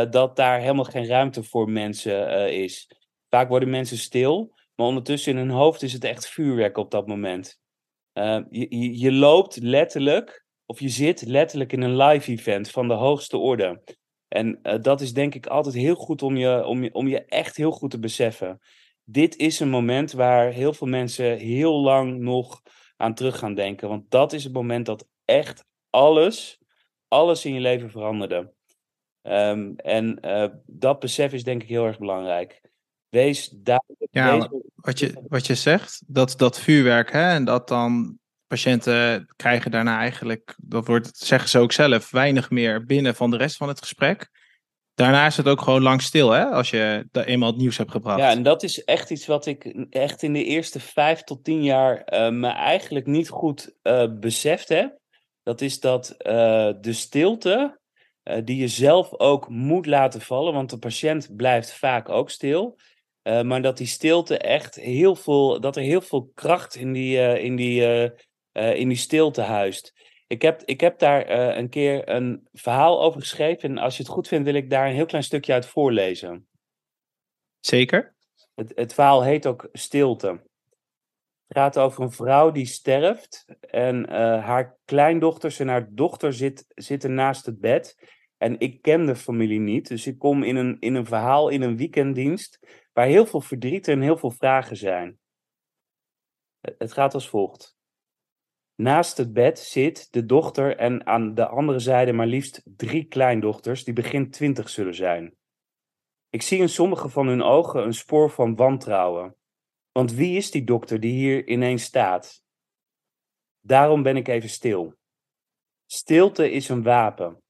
dat 0.09 0.35
daar 0.35 0.59
helemaal 0.59 0.83
geen 0.83 1.07
ruimte 1.07 1.43
voor 1.43 1.69
mensen 1.69 2.51
is. 2.53 2.91
Vaak 3.29 3.49
worden 3.49 3.69
mensen 3.69 3.97
stil, 3.97 4.54
maar 4.75 4.87
ondertussen 4.87 5.31
in 5.31 5.37
hun 5.37 5.57
hoofd 5.57 5.81
is 5.81 5.93
het 5.93 6.03
echt 6.03 6.27
vuurwerk 6.27 6.77
op 6.77 6.91
dat 6.91 7.07
moment. 7.07 7.59
Je, 8.13 8.65
je, 8.69 8.99
je 8.99 9.11
loopt 9.11 9.57
letterlijk, 9.57 10.45
of 10.65 10.79
je 10.79 10.89
zit 10.89 11.21
letterlijk 11.21 11.73
in 11.73 11.81
een 11.81 11.97
live 11.97 12.31
event 12.31 12.71
van 12.71 12.87
de 12.87 12.93
hoogste 12.93 13.37
orde. 13.37 13.83
En 14.27 14.59
uh, 14.63 14.81
dat 14.81 15.01
is 15.01 15.13
denk 15.13 15.35
ik 15.35 15.47
altijd 15.47 15.75
heel 15.75 15.95
goed 15.95 16.21
om 16.21 16.37
je, 16.37 16.65
om, 16.65 16.83
je, 16.83 16.93
om 16.93 17.07
je 17.07 17.25
echt 17.25 17.55
heel 17.55 17.71
goed 17.71 17.91
te 17.91 17.99
beseffen. 17.99 18.59
Dit 19.03 19.35
is 19.35 19.59
een 19.59 19.69
moment 19.69 20.11
waar 20.11 20.51
heel 20.51 20.73
veel 20.73 20.87
mensen 20.87 21.37
heel 21.37 21.81
lang 21.81 22.19
nog 22.19 22.61
aan 22.97 23.13
terug 23.13 23.39
gaan 23.39 23.53
denken. 23.53 23.89
Want 23.89 24.11
dat 24.11 24.33
is 24.33 24.43
het 24.43 24.53
moment 24.53 24.85
dat 24.85 25.07
echt 25.25 25.65
alles, 25.89 26.59
alles 27.07 27.45
in 27.45 27.53
je 27.53 27.59
leven 27.59 27.89
veranderde. 27.89 28.53
Um, 29.21 29.75
en 29.75 30.17
uh, 30.21 30.47
dat 30.65 30.99
besef 30.99 31.33
is 31.33 31.43
denk 31.43 31.63
ik 31.63 31.69
heel 31.69 31.85
erg 31.85 31.97
belangrijk. 31.97 32.61
Wees 33.15 33.49
duidelijk. 33.49 34.07
Ja, 34.11 34.37
wees... 34.37 34.61
wat, 34.75 34.99
je, 34.99 35.13
wat 35.27 35.47
je 35.47 35.55
zegt, 35.55 36.03
dat, 36.07 36.33
dat 36.37 36.59
vuurwerk 36.59 37.11
hè, 37.11 37.29
en 37.29 37.45
dat 37.45 37.67
dan 37.67 38.19
patiënten 38.47 39.33
krijgen 39.35 39.71
daarna 39.71 39.99
eigenlijk, 39.99 40.55
dat 40.57 40.87
wordt, 40.87 41.17
zeggen 41.17 41.49
ze 41.49 41.59
ook 41.59 41.71
zelf, 41.71 42.11
weinig 42.11 42.49
meer 42.49 42.85
binnen 42.85 43.15
van 43.15 43.31
de 43.31 43.37
rest 43.37 43.57
van 43.57 43.67
het 43.67 43.79
gesprek. 43.79 44.29
Daarna 44.93 45.25
is 45.25 45.37
het 45.37 45.47
ook 45.47 45.61
gewoon 45.61 45.81
lang 45.81 46.01
stil, 46.01 46.31
hè, 46.31 46.43
als 46.43 46.69
je 46.69 47.07
eenmaal 47.11 47.49
het 47.49 47.57
nieuws 47.57 47.77
hebt 47.77 47.91
gebracht. 47.91 48.19
Ja, 48.19 48.29
en 48.29 48.43
dat 48.43 48.63
is 48.63 48.83
echt 48.83 49.09
iets 49.09 49.25
wat 49.25 49.45
ik 49.45 49.85
echt 49.89 50.23
in 50.23 50.33
de 50.33 50.43
eerste 50.43 50.79
vijf 50.79 51.23
tot 51.23 51.43
tien 51.43 51.63
jaar 51.63 52.13
uh, 52.13 52.29
me 52.29 52.47
eigenlijk 52.47 53.05
niet 53.05 53.29
goed 53.29 53.75
uh, 53.83 54.05
beseft 54.19 54.69
heb. 54.69 54.99
Dat 55.43 55.61
is 55.61 55.79
dat 55.79 56.15
uh, 56.17 56.33
de 56.81 56.93
stilte, 56.93 57.79
die 58.43 58.57
je 58.57 58.67
zelf 58.67 59.19
ook 59.19 59.49
moet 59.49 59.85
laten 59.85 60.21
vallen, 60.21 60.53
want 60.53 60.69
de 60.69 60.77
patiënt 60.77 61.35
blijft 61.35 61.73
vaak 61.73 62.09
ook 62.09 62.29
stil. 62.29 62.77
Maar 63.25 63.61
dat 63.61 63.77
die 63.77 63.87
stilte 63.87 64.37
echt 64.37 64.75
heel 64.75 65.15
veel, 65.15 65.59
dat 65.59 65.75
er 65.75 65.81
heel 65.81 66.01
veel 66.01 66.31
kracht 66.33 66.75
in 66.75 66.93
die, 66.93 67.39
in 67.39 67.55
die 67.55 67.81
uh, 68.53 68.75
in 68.75 68.87
die 68.87 68.97
stilte 68.97 69.41
huist. 69.41 69.93
Ik 70.27 70.41
heb, 70.41 70.61
ik 70.65 70.81
heb 70.81 70.99
daar 70.99 71.29
een 71.57 71.69
keer 71.69 72.09
een 72.09 72.47
verhaal 72.53 73.01
over 73.01 73.21
geschreven. 73.21 73.69
En 73.69 73.77
als 73.77 73.97
je 73.97 74.03
het 74.03 74.11
goed 74.11 74.27
vindt, 74.27 74.45
wil 74.45 74.53
ik 74.53 74.69
daar 74.69 74.87
een 74.87 74.95
heel 74.95 75.05
klein 75.05 75.23
stukje 75.23 75.53
uit 75.53 75.65
voorlezen. 75.65 76.47
Zeker. 77.59 78.15
Het, 78.55 78.71
het 78.75 78.93
verhaal 78.93 79.23
heet 79.23 79.45
ook 79.45 79.69
Stilte. 79.71 80.27
Het 81.47 81.57
gaat 81.57 81.77
over 81.77 82.03
een 82.03 82.11
vrouw 82.11 82.51
die 82.51 82.65
sterft. 82.65 83.45
En 83.59 84.09
haar 84.39 84.77
kleindochters 84.85 85.59
en 85.59 85.67
haar 85.67 85.87
dochter 85.91 86.33
zit, 86.33 86.65
zitten 86.67 87.13
naast 87.13 87.45
het 87.45 87.59
bed. 87.59 87.97
En 88.37 88.59
ik 88.59 88.81
ken 88.81 89.05
de 89.05 89.15
familie 89.15 89.59
niet. 89.59 89.87
Dus 89.87 90.07
ik 90.07 90.19
kom 90.19 90.43
in 90.43 90.55
een, 90.55 90.77
in 90.79 90.95
een 90.95 91.05
verhaal, 91.05 91.49
in 91.49 91.61
een 91.61 91.77
weekenddienst. 91.77 92.59
Waar 92.95 93.07
heel 93.07 93.25
veel 93.25 93.41
verdriet 93.41 93.87
en 93.87 94.01
heel 94.01 94.17
veel 94.17 94.31
vragen 94.31 94.77
zijn. 94.77 95.19
Het 96.59 96.93
gaat 96.93 97.13
als 97.13 97.29
volgt. 97.29 97.77
Naast 98.75 99.17
het 99.17 99.33
bed 99.33 99.59
zit 99.59 100.11
de 100.11 100.25
dochter 100.25 100.77
en 100.77 101.05
aan 101.05 101.33
de 101.33 101.47
andere 101.47 101.79
zijde 101.79 102.13
maar 102.13 102.27
liefst 102.27 102.61
drie 102.65 103.05
kleindochters 103.05 103.83
die 103.83 103.93
begin 103.93 104.31
twintig 104.31 104.69
zullen 104.69 104.95
zijn. 104.95 105.35
Ik 106.29 106.41
zie 106.41 106.59
in 106.59 106.69
sommige 106.69 107.09
van 107.09 107.27
hun 107.27 107.41
ogen 107.41 107.83
een 107.83 107.93
spoor 107.93 108.29
van 108.29 108.55
wantrouwen. 108.55 109.35
Want 109.91 110.13
wie 110.13 110.37
is 110.37 110.51
die 110.51 110.63
dokter 110.63 110.99
die 110.99 111.13
hier 111.13 111.47
ineens 111.47 111.83
staat? 111.83 112.43
Daarom 113.59 114.03
ben 114.03 114.15
ik 114.15 114.27
even 114.27 114.49
stil. 114.49 114.97
Stilte 115.85 116.51
is 116.51 116.69
een 116.69 116.83
wapen. 116.83 117.43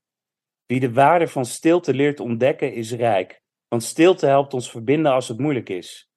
Wie 0.65 0.79
de 0.79 0.93
waarde 0.93 1.27
van 1.27 1.45
stilte 1.45 1.93
leert 1.93 2.19
ontdekken 2.19 2.73
is 2.73 2.91
rijk, 2.91 3.43
want 3.75 3.87
stilte 3.87 4.25
helpt 4.25 4.53
ons 4.53 4.71
verbinden 4.71 5.11
als 5.11 5.27
het 5.27 5.37
moeilijk 5.37 5.69
is. 5.69 6.09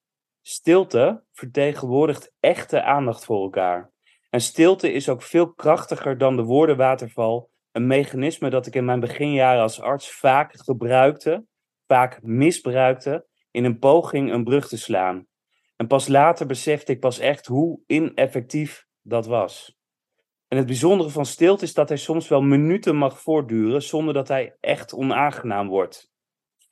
Stilte 0.43 1.25
vertegenwoordigt 1.33 2.33
echte 2.41 2.83
aandacht 2.83 3.25
voor 3.25 3.43
elkaar. 3.43 3.93
En 4.31 4.41
stilte 4.41 4.93
is 4.93 5.09
ook 5.09 5.23
veel 5.23 5.53
krachtiger 5.53 6.19
dan 6.19 6.37
de 6.37 6.43
woordenwaterval. 6.43 7.51
Een 7.73 7.87
mechanisme 7.87 8.51
dat 8.51 8.67
ik 8.67 8.75
in 8.75 8.85
mijn 8.85 9.01
beginjaren 9.01 9.63
als 9.63 9.81
arts 9.81 10.11
vaak 10.11 10.53
gebruikte, 10.57 11.47
vaak 11.87 12.23
misbruikte, 12.23 13.27
in 13.51 13.65
een 13.65 13.79
poging 13.79 14.33
een 14.33 14.45
brug 14.45 14.69
te 14.69 14.79
slaan. 14.79 15.27
En 15.77 15.87
pas 15.87 16.09
later 16.09 16.47
besefte 16.47 16.93
ik 16.93 17.01
pas 17.01 17.19
echt 17.19 17.47
hoe 17.47 17.81
ineffectief 17.87 18.87
dat 19.03 19.27
was. 19.27 19.77
En 20.49 20.57
het 20.57 20.67
bijzondere 20.67 21.11
van 21.11 21.27
stilte 21.27 21.65
is 21.65 21.75
dat 21.75 21.89
hij 21.89 21.99
soms 21.99 22.29
wel 22.29 22.41
minuten 22.41 22.97
mag 22.97 23.21
voortduren 23.21 23.83
zonder 23.83 24.15
dat 24.15 24.29
hij 24.29 24.57
echt 24.61 24.93
onaangenaam 24.93 25.69
wordt. 25.69 26.17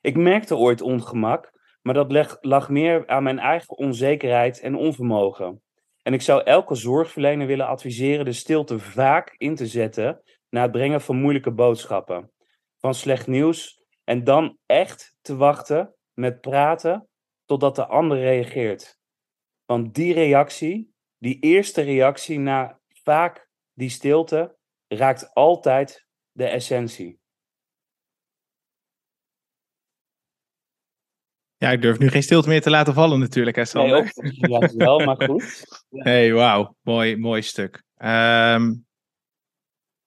Ik 0.07 0.15
merkte 0.15 0.55
ooit 0.55 0.81
ongemak, 0.81 1.51
maar 1.81 1.93
dat 1.93 2.37
lag 2.41 2.69
meer 2.69 3.07
aan 3.07 3.23
mijn 3.23 3.39
eigen 3.39 3.77
onzekerheid 3.77 4.59
en 4.59 4.75
onvermogen. 4.75 5.61
En 6.01 6.13
ik 6.13 6.21
zou 6.21 6.43
elke 6.43 6.75
zorgverlener 6.75 7.47
willen 7.47 7.67
adviseren 7.67 8.25
de 8.25 8.33
stilte 8.33 8.79
vaak 8.79 9.33
in 9.37 9.55
te 9.55 9.67
zetten 9.67 10.21
na 10.49 10.61
het 10.61 10.71
brengen 10.71 11.01
van 11.01 11.21
moeilijke 11.21 11.51
boodschappen, 11.51 12.31
van 12.79 12.93
slecht 12.93 13.27
nieuws, 13.27 13.83
en 14.03 14.23
dan 14.23 14.57
echt 14.65 15.15
te 15.21 15.35
wachten 15.35 15.95
met 16.13 16.41
praten 16.41 17.07
totdat 17.45 17.75
de 17.75 17.85
ander 17.85 18.17
reageert. 18.17 18.97
Want 19.65 19.93
die 19.93 20.13
reactie, 20.13 20.93
die 21.17 21.39
eerste 21.39 21.81
reactie 21.81 22.39
na 22.39 22.79
vaak 23.03 23.49
die 23.73 23.89
stilte, 23.89 24.57
raakt 24.87 25.33
altijd 25.33 26.05
de 26.31 26.45
essentie. 26.45 27.19
Ja, 31.57 31.71
ik 31.71 31.81
durf 31.81 31.99
nu 31.99 32.09
geen 32.09 32.23
stilte 32.23 32.49
meer 32.49 32.61
te 32.61 32.69
laten 32.69 32.93
vallen 32.93 33.19
natuurlijk, 33.19 33.55
hè 33.55 33.65
Sander? 33.65 34.11
Nee, 34.15 34.51
ook, 34.51 34.71
wel, 34.71 34.99
maar 34.99 35.21
goed. 35.23 35.63
Ja. 35.89 36.03
hey, 36.09 36.33
wauw. 36.33 36.75
Mooi, 36.81 37.17
mooi 37.17 37.41
stuk. 37.41 37.83
Um, 37.97 38.85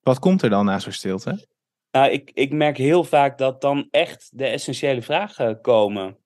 wat 0.00 0.18
komt 0.18 0.42
er 0.42 0.50
dan 0.50 0.64
na 0.64 0.78
zo'n 0.78 0.92
stilte? 0.92 1.46
Nou, 1.90 2.10
ik, 2.10 2.30
ik 2.34 2.52
merk 2.52 2.76
heel 2.76 3.04
vaak 3.04 3.38
dat 3.38 3.60
dan 3.60 3.88
echt 3.90 4.30
de 4.32 4.46
essentiële 4.46 5.02
vragen 5.02 5.60
komen. 5.60 6.16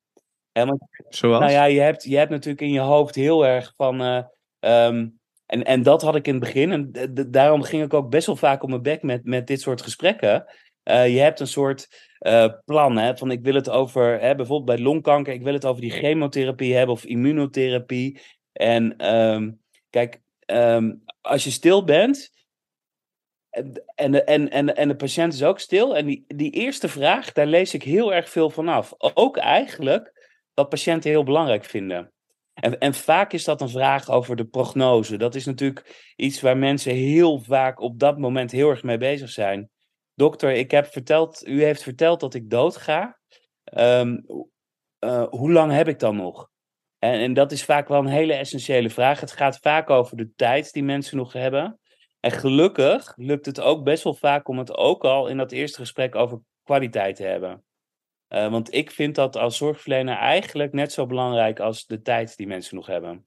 He, 0.52 0.66
want, 0.66 0.82
Zoals? 1.08 1.40
Nou 1.40 1.52
ja, 1.52 1.64
je 1.64 1.80
hebt, 1.80 2.02
je 2.02 2.16
hebt 2.16 2.30
natuurlijk 2.30 2.60
in 2.60 2.72
je 2.72 2.80
hoofd 2.80 3.14
heel 3.14 3.46
erg 3.46 3.72
van... 3.76 4.02
Uh, 4.02 4.22
um, 4.86 5.18
en, 5.46 5.64
en 5.64 5.82
dat 5.82 6.02
had 6.02 6.16
ik 6.16 6.26
in 6.26 6.34
het 6.34 6.42
begin. 6.42 6.72
En 6.72 7.14
daarom 7.30 7.62
ging 7.62 7.82
ik 7.82 7.94
ook 7.94 8.10
best 8.10 8.26
wel 8.26 8.36
vaak 8.36 8.62
op 8.62 8.68
mijn 8.68 8.82
bek 8.82 9.02
met, 9.02 9.24
met 9.24 9.46
dit 9.46 9.60
soort 9.60 9.82
gesprekken. 9.82 10.44
Uh, 10.84 11.08
je 11.08 11.20
hebt 11.20 11.40
een 11.40 11.46
soort 11.46 11.88
uh, 12.24 12.52
plan. 12.64 13.16
Van 13.16 13.30
ik 13.30 13.42
wil 13.42 13.54
het 13.54 13.70
over, 13.70 14.20
hè, 14.20 14.34
bijvoorbeeld 14.34 14.76
bij 14.76 14.86
longkanker, 14.86 15.32
ik 15.32 15.42
wil 15.42 15.52
het 15.52 15.64
over 15.64 15.80
die 15.80 15.90
chemotherapie 15.90 16.74
hebben 16.74 16.94
of 16.94 17.04
immunotherapie. 17.04 18.20
En 18.52 19.14
um, 19.14 19.60
kijk, 19.90 20.20
um, 20.46 21.02
als 21.20 21.44
je 21.44 21.50
stil 21.50 21.84
bent. 21.84 22.32
En, 23.50 23.84
en, 23.94 24.26
en, 24.26 24.50
en, 24.50 24.76
en 24.76 24.88
de 24.88 24.96
patiënt 24.96 25.32
is 25.32 25.42
ook 25.42 25.58
stil. 25.58 25.96
En 25.96 26.06
die, 26.06 26.24
die 26.26 26.50
eerste 26.50 26.88
vraag, 26.88 27.32
daar 27.32 27.46
lees 27.46 27.74
ik 27.74 27.82
heel 27.82 28.14
erg 28.14 28.28
veel 28.28 28.50
vanaf. 28.50 28.94
Ook 28.98 29.36
eigenlijk 29.36 30.12
wat 30.54 30.68
patiënten 30.68 31.10
heel 31.10 31.24
belangrijk 31.24 31.64
vinden. 31.64 32.12
En, 32.54 32.78
en 32.78 32.94
vaak 32.94 33.32
is 33.32 33.44
dat 33.44 33.60
een 33.60 33.68
vraag 33.68 34.10
over 34.10 34.36
de 34.36 34.44
prognose. 34.44 35.16
Dat 35.16 35.34
is 35.34 35.44
natuurlijk 35.44 36.12
iets 36.16 36.40
waar 36.40 36.56
mensen 36.56 36.94
heel 36.94 37.38
vaak 37.38 37.80
op 37.80 37.98
dat 37.98 38.18
moment 38.18 38.50
heel 38.50 38.70
erg 38.70 38.82
mee 38.82 38.98
bezig 38.98 39.30
zijn. 39.30 39.70
Dokter, 40.14 40.52
ik 40.52 40.70
heb 40.70 40.86
verteld, 40.86 41.46
u 41.46 41.62
heeft 41.62 41.82
verteld 41.82 42.20
dat 42.20 42.34
ik 42.34 42.50
doodga. 42.50 43.18
Um, 43.78 44.24
uh, 45.00 45.26
hoe 45.28 45.52
lang 45.52 45.72
heb 45.72 45.88
ik 45.88 45.98
dan 45.98 46.16
nog? 46.16 46.50
En, 46.98 47.20
en, 47.20 47.32
dat 47.32 47.52
is 47.52 47.64
vaak 47.64 47.88
wel 47.88 47.98
een 47.98 48.06
hele 48.06 48.34
essentiële 48.34 48.90
vraag. 48.90 49.20
Het 49.20 49.32
gaat 49.32 49.58
vaak 49.58 49.90
over 49.90 50.16
de 50.16 50.32
tijd 50.36 50.72
die 50.72 50.84
mensen 50.84 51.16
nog 51.16 51.32
hebben. 51.32 51.78
En 52.20 52.30
gelukkig 52.30 53.12
lukt 53.16 53.46
het 53.46 53.60
ook 53.60 53.84
best 53.84 54.04
wel 54.04 54.14
vaak 54.14 54.48
om 54.48 54.58
het 54.58 54.76
ook 54.76 55.04
al 55.04 55.28
in 55.28 55.36
dat 55.36 55.52
eerste 55.52 55.78
gesprek 55.78 56.14
over 56.14 56.40
kwaliteit 56.62 57.16
te 57.16 57.24
hebben. 57.24 57.64
Uh, 58.28 58.50
want 58.50 58.74
ik 58.74 58.90
vind 58.90 59.14
dat 59.14 59.36
als 59.36 59.56
zorgverlener 59.56 60.16
eigenlijk 60.16 60.72
net 60.72 60.92
zo 60.92 61.06
belangrijk 61.06 61.60
als 61.60 61.86
de 61.86 62.00
tijd 62.00 62.36
die 62.36 62.46
mensen 62.46 62.76
nog 62.76 62.86
hebben. 62.86 63.26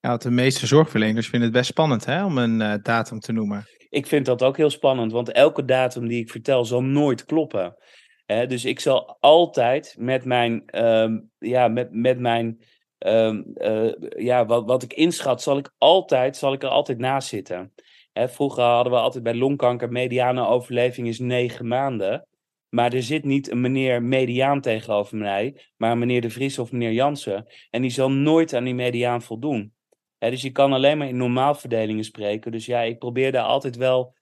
Ja, 0.00 0.16
de 0.16 0.30
meeste 0.30 0.66
zorgverleners 0.66 1.28
vinden 1.28 1.48
het 1.48 1.56
best 1.56 1.70
spannend 1.70 2.04
hè, 2.04 2.24
om 2.24 2.38
een 2.38 2.60
uh, 2.60 2.74
datum 2.82 3.20
te 3.20 3.32
noemen. 3.32 3.66
Ik 3.92 4.06
vind 4.06 4.26
dat 4.26 4.42
ook 4.42 4.56
heel 4.56 4.70
spannend, 4.70 5.12
want 5.12 5.32
elke 5.32 5.64
datum 5.64 6.08
die 6.08 6.20
ik 6.20 6.30
vertel 6.30 6.64
zal 6.64 6.82
nooit 6.82 7.24
kloppen. 7.24 7.76
Dus 8.26 8.64
ik 8.64 8.80
zal 8.80 9.16
altijd 9.20 9.94
met 9.98 10.24
mijn, 10.24 10.84
um, 10.84 11.30
ja, 11.38 11.68
met, 11.68 11.92
met 11.92 12.18
mijn 12.18 12.62
um, 12.98 13.52
uh, 13.54 13.92
ja, 14.16 14.46
wat, 14.46 14.66
wat 14.66 14.82
ik 14.82 14.92
inschat, 14.92 15.42
zal 15.42 15.58
ik, 15.58 15.72
altijd, 15.78 16.36
zal 16.36 16.52
ik 16.52 16.62
er 16.62 16.68
altijd 16.68 16.98
naast 16.98 17.28
zitten. 17.28 17.72
Vroeger 18.12 18.62
hadden 18.62 18.92
we 18.92 18.98
altijd 18.98 19.24
bij 19.24 19.34
longkanker, 19.34 19.92
mediane 19.92 20.46
overleving 20.46 21.08
is 21.08 21.18
negen 21.18 21.66
maanden. 21.66 22.26
Maar 22.68 22.92
er 22.92 23.02
zit 23.02 23.24
niet 23.24 23.50
een 23.50 23.60
meneer 23.60 24.02
mediaan 24.02 24.60
tegenover 24.60 25.16
mij, 25.16 25.56
maar 25.76 25.98
meneer 25.98 26.20
De 26.20 26.30
Vries 26.30 26.58
of 26.58 26.72
meneer 26.72 26.92
Jansen. 26.92 27.46
En 27.70 27.82
die 27.82 27.90
zal 27.90 28.10
nooit 28.10 28.54
aan 28.54 28.64
die 28.64 28.74
mediaan 28.74 29.22
voldoen. 29.22 29.72
Dus 30.30 30.42
je 30.42 30.50
kan 30.50 30.72
alleen 30.72 30.98
maar 30.98 31.08
in 31.08 31.16
normaalverdelingen 31.16 32.04
spreken. 32.04 32.52
Dus 32.52 32.66
ja, 32.66 32.80
ik 32.80 32.98
probeer 32.98 33.32
daar 33.32 33.44
altijd 33.44 33.76
wel 33.76 34.14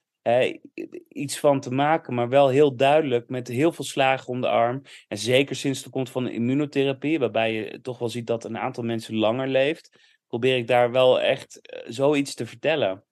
iets 1.07 1.39
van 1.39 1.59
te 1.59 1.71
maken, 1.71 2.13
maar 2.13 2.29
wel 2.29 2.49
heel 2.49 2.75
duidelijk 2.75 3.29
met 3.29 3.47
heel 3.47 3.71
veel 3.71 3.85
slagen 3.85 4.27
om 4.27 4.41
de 4.41 4.47
arm. 4.47 4.81
En 5.07 5.17
zeker 5.17 5.55
sinds 5.55 5.83
de 5.83 5.89
komst 5.89 6.11
van 6.11 6.23
de 6.23 6.33
immunotherapie, 6.33 7.19
waarbij 7.19 7.53
je 7.53 7.81
toch 7.81 7.99
wel 7.99 8.09
ziet 8.09 8.27
dat 8.27 8.43
een 8.43 8.57
aantal 8.57 8.83
mensen 8.83 9.15
langer 9.15 9.47
leeft, 9.47 10.17
probeer 10.27 10.57
ik 10.57 10.67
daar 10.67 10.91
wel 10.91 11.21
echt 11.21 11.59
zoiets 11.85 12.33
te 12.33 12.45
vertellen. 12.45 13.03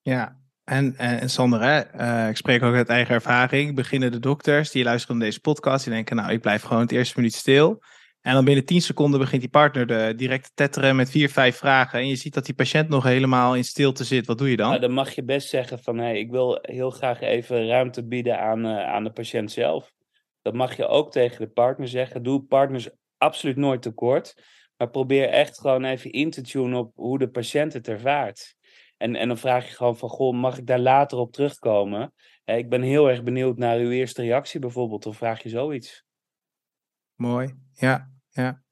Ja, 0.00 0.38
en, 0.64 0.96
en 0.96 1.30
Sander, 1.30 1.60
hè, 1.60 2.00
uh, 2.00 2.28
ik 2.28 2.36
spreek 2.36 2.62
ook 2.62 2.74
uit 2.74 2.88
eigen 2.88 3.14
ervaring. 3.14 3.74
Beginnen 3.74 4.12
de 4.12 4.18
dokters 4.18 4.70
die 4.70 4.84
luisteren 4.84 5.16
naar 5.16 5.26
deze 5.26 5.40
podcast, 5.40 5.84
die 5.84 5.92
denken, 5.92 6.16
nou, 6.16 6.32
ik 6.32 6.40
blijf 6.40 6.62
gewoon 6.62 6.82
het 6.82 6.92
eerste 6.92 7.14
minuut 7.16 7.34
stil. 7.34 7.82
En 8.20 8.34
dan 8.34 8.44
binnen 8.44 8.64
10 8.64 8.80
seconden 8.80 9.20
begint 9.20 9.40
die 9.40 9.50
partner 9.50 9.86
de, 9.86 10.12
direct 10.16 10.44
te 10.44 10.50
tetteren 10.54 10.96
met 10.96 11.10
vier, 11.10 11.30
vijf 11.30 11.56
vragen. 11.56 11.98
En 11.98 12.08
je 12.08 12.16
ziet 12.16 12.34
dat 12.34 12.44
die 12.44 12.54
patiënt 12.54 12.88
nog 12.88 13.04
helemaal 13.04 13.56
in 13.56 13.64
stilte 13.64 14.04
zit. 14.04 14.26
Wat 14.26 14.38
doe 14.38 14.50
je 14.50 14.56
dan? 14.56 14.68
Nou, 14.68 14.80
dan 14.80 14.92
mag 14.92 15.10
je 15.10 15.24
best 15.24 15.48
zeggen 15.48 15.78
van, 15.78 15.98
hé, 15.98 16.04
hey, 16.04 16.18
ik 16.18 16.30
wil 16.30 16.58
heel 16.62 16.90
graag 16.90 17.20
even 17.20 17.66
ruimte 17.66 18.06
bieden 18.06 18.40
aan, 18.40 18.66
uh, 18.66 18.84
aan 18.84 19.04
de 19.04 19.10
patiënt 19.10 19.52
zelf. 19.52 19.92
Dat 20.42 20.54
mag 20.54 20.76
je 20.76 20.86
ook 20.86 21.12
tegen 21.12 21.40
de 21.40 21.48
partner 21.48 21.88
zeggen. 21.88 22.22
Doe 22.22 22.42
partners 22.42 22.88
absoluut 23.18 23.56
nooit 23.56 23.82
tekort. 23.82 24.34
Maar 24.76 24.90
probeer 24.90 25.28
echt 25.28 25.60
gewoon 25.60 25.84
even 25.84 26.12
in 26.12 26.30
te 26.30 26.40
tunen 26.40 26.78
op 26.78 26.92
hoe 26.94 27.18
de 27.18 27.28
patiënt 27.28 27.72
het 27.72 27.88
ervaart. 27.88 28.56
En, 28.96 29.16
en 29.16 29.28
dan 29.28 29.38
vraag 29.38 29.68
je 29.68 29.74
gewoon 29.74 29.96
van, 29.96 30.08
goh, 30.08 30.34
mag 30.34 30.58
ik 30.58 30.66
daar 30.66 30.78
later 30.78 31.18
op 31.18 31.32
terugkomen? 31.32 32.12
Hè, 32.44 32.56
ik 32.56 32.68
ben 32.68 32.82
heel 32.82 33.08
erg 33.10 33.22
benieuwd 33.22 33.58
naar 33.58 33.78
uw 33.78 33.90
eerste 33.90 34.22
reactie 34.22 34.60
bijvoorbeeld. 34.60 35.06
Of 35.06 35.16
vraag 35.16 35.42
je 35.42 35.48
zoiets? 35.48 36.06
Mooi, 37.20 37.54
ja, 37.72 38.10
ja. 38.30 38.62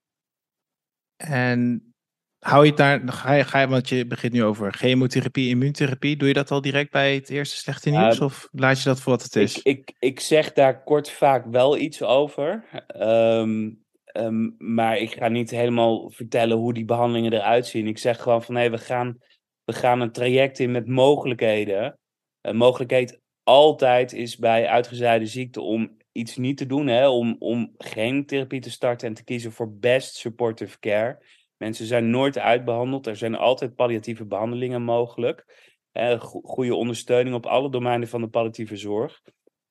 En 1.16 1.94
hou 2.38 2.62
je 2.62 2.68
het 2.68 2.78
daar, 2.78 3.12
ga 3.12 3.32
je, 3.32 3.44
ga 3.44 3.60
je, 3.60 3.68
want 3.68 3.88
je 3.88 4.06
begint 4.06 4.32
nu 4.32 4.44
over 4.44 4.72
chemotherapie, 4.72 5.48
immuuntherapie. 5.48 6.16
Doe 6.16 6.28
je 6.28 6.34
dat 6.34 6.50
al 6.50 6.60
direct 6.60 6.90
bij 6.90 7.14
het 7.14 7.30
eerste 7.30 7.56
slechte 7.56 7.90
nieuws? 7.90 8.16
Uh, 8.16 8.22
of 8.22 8.48
laat 8.52 8.78
je 8.78 8.88
dat 8.88 9.00
voor 9.00 9.12
wat 9.12 9.22
het 9.22 9.36
is? 9.36 9.58
Ik, 9.58 9.64
ik, 9.64 9.94
ik 9.98 10.20
zeg 10.20 10.52
daar 10.52 10.84
kort 10.84 11.10
vaak 11.10 11.46
wel 11.46 11.78
iets 11.78 12.02
over. 12.02 12.64
Um, 12.96 13.84
um, 14.12 14.54
maar 14.58 14.98
ik 14.98 15.12
ga 15.12 15.28
niet 15.28 15.50
helemaal 15.50 16.10
vertellen 16.10 16.56
hoe 16.56 16.74
die 16.74 16.84
behandelingen 16.84 17.32
eruit 17.32 17.66
zien. 17.66 17.86
Ik 17.86 17.98
zeg 17.98 18.22
gewoon 18.22 18.42
van, 18.42 18.54
hé, 18.54 18.60
hey, 18.60 18.70
we 18.70 18.78
gaan 18.78 19.18
we 19.64 19.72
gaan 19.72 20.00
een 20.00 20.12
traject 20.12 20.58
in 20.58 20.70
met 20.70 20.88
mogelijkheden. 20.88 21.98
Een 22.40 22.56
mogelijkheid 22.56 23.20
altijd 23.42 24.12
is 24.12 24.36
bij 24.36 24.66
uitgezaaide 24.66 25.26
ziekte 25.26 25.60
om 25.60 25.96
iets 26.16 26.36
niet 26.36 26.56
te 26.56 26.66
doen, 26.66 26.86
hè, 26.86 27.08
om, 27.08 27.36
om 27.38 27.74
geen 27.78 28.26
therapie 28.26 28.60
te 28.60 28.70
starten 28.70 29.08
en 29.08 29.14
te 29.14 29.24
kiezen 29.24 29.52
voor 29.52 29.72
best 29.72 30.14
supportive 30.14 30.78
care. 30.78 31.24
Mensen 31.56 31.86
zijn 31.86 32.10
nooit 32.10 32.38
uitbehandeld, 32.38 33.06
er 33.06 33.16
zijn 33.16 33.34
altijd 33.34 33.74
palliatieve 33.74 34.26
behandelingen 34.26 34.82
mogelijk. 34.82 35.44
Eh, 35.92 36.20
goede 36.20 36.74
ondersteuning 36.74 37.36
op 37.36 37.46
alle 37.46 37.70
domeinen 37.70 38.08
van 38.08 38.20
de 38.20 38.28
palliatieve 38.28 38.76
zorg. 38.76 39.22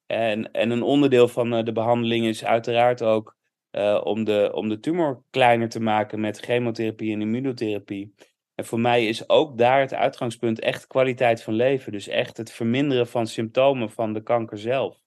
En, 0.06 0.52
en 0.52 0.70
een 0.70 0.84
onderdeel 0.84 1.28
van 1.28 1.66
de 1.66 1.72
behandeling 1.72 2.26
is 2.26 2.46
uiteraard 2.46 3.04
ook 3.04 3.36
uh, 3.72 4.02
om, 4.04 4.24
de, 4.24 4.52
om 4.54 4.70
de 4.70 4.80
tumor 4.80 5.24
kleiner 5.30 5.70
te 5.70 5.80
maken 5.80 6.20
met 6.20 6.40
chemotherapie 6.40 7.14
en 7.14 7.22
immunotherapie. 7.22 8.14
En 8.56 8.66
voor 8.66 8.80
mij 8.80 9.08
is 9.08 9.30
ook 9.30 9.58
daar 9.58 9.80
het 9.80 9.94
uitgangspunt 9.94 10.60
echt 10.60 10.88
kwaliteit 10.88 11.44
van 11.44 11.54
leven. 11.54 11.92
Dus 11.92 12.08
echt 12.08 12.38
het 12.38 12.52
verminderen 12.52 13.08
van 13.08 13.28
symptomen 13.28 13.92
van 13.92 14.14
de 14.14 14.24
kanker 14.24 14.58
zelf. 14.58 15.05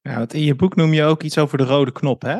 Ja, 0.00 0.16
want 0.16 0.34
in 0.34 0.42
je 0.42 0.54
boek 0.54 0.76
noem 0.76 0.92
je 0.92 1.04
ook 1.04 1.22
iets 1.22 1.38
over 1.38 1.58
de 1.58 1.64
rode 1.64 1.92
knop, 1.92 2.22
hè? 2.22 2.38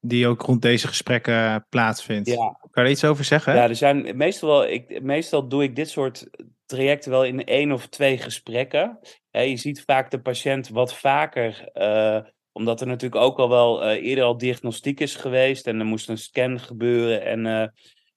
Die 0.00 0.26
ook 0.26 0.42
rond 0.42 0.62
deze 0.62 0.88
gesprekken 0.88 1.66
plaatsvindt. 1.68 2.28
Ja. 2.28 2.58
Kan 2.70 2.82
je 2.82 2.88
er 2.88 2.90
iets 2.90 3.04
over 3.04 3.24
zeggen? 3.24 3.54
Ja, 3.54 3.68
er 3.68 3.76
zijn 3.76 4.16
meestal 4.16 4.48
wel. 4.48 4.68
Ik, 4.68 5.02
meestal 5.02 5.48
doe 5.48 5.62
ik 5.62 5.76
dit 5.76 5.90
soort 5.90 6.30
trajecten 6.66 7.10
wel 7.10 7.24
in 7.24 7.44
één 7.44 7.72
of 7.72 7.86
twee 7.86 8.18
gesprekken. 8.18 8.98
je 9.30 9.56
ziet 9.56 9.82
vaak 9.86 10.10
de 10.10 10.20
patiënt 10.20 10.68
wat 10.68 10.94
vaker. 10.94 11.70
Uh, 11.74 12.18
omdat 12.52 12.80
er 12.80 12.86
natuurlijk 12.86 13.22
ook 13.22 13.38
al 13.38 13.48
wel 13.48 13.84
uh, 13.84 14.04
eerder 14.04 14.24
al 14.24 14.36
diagnostiek 14.36 15.00
is 15.00 15.16
geweest. 15.16 15.66
En 15.66 15.78
er 15.78 15.86
moest 15.86 16.08
een 16.08 16.18
scan 16.18 16.60
gebeuren. 16.60 17.24
En. 17.24 17.44
Uh, 17.46 17.66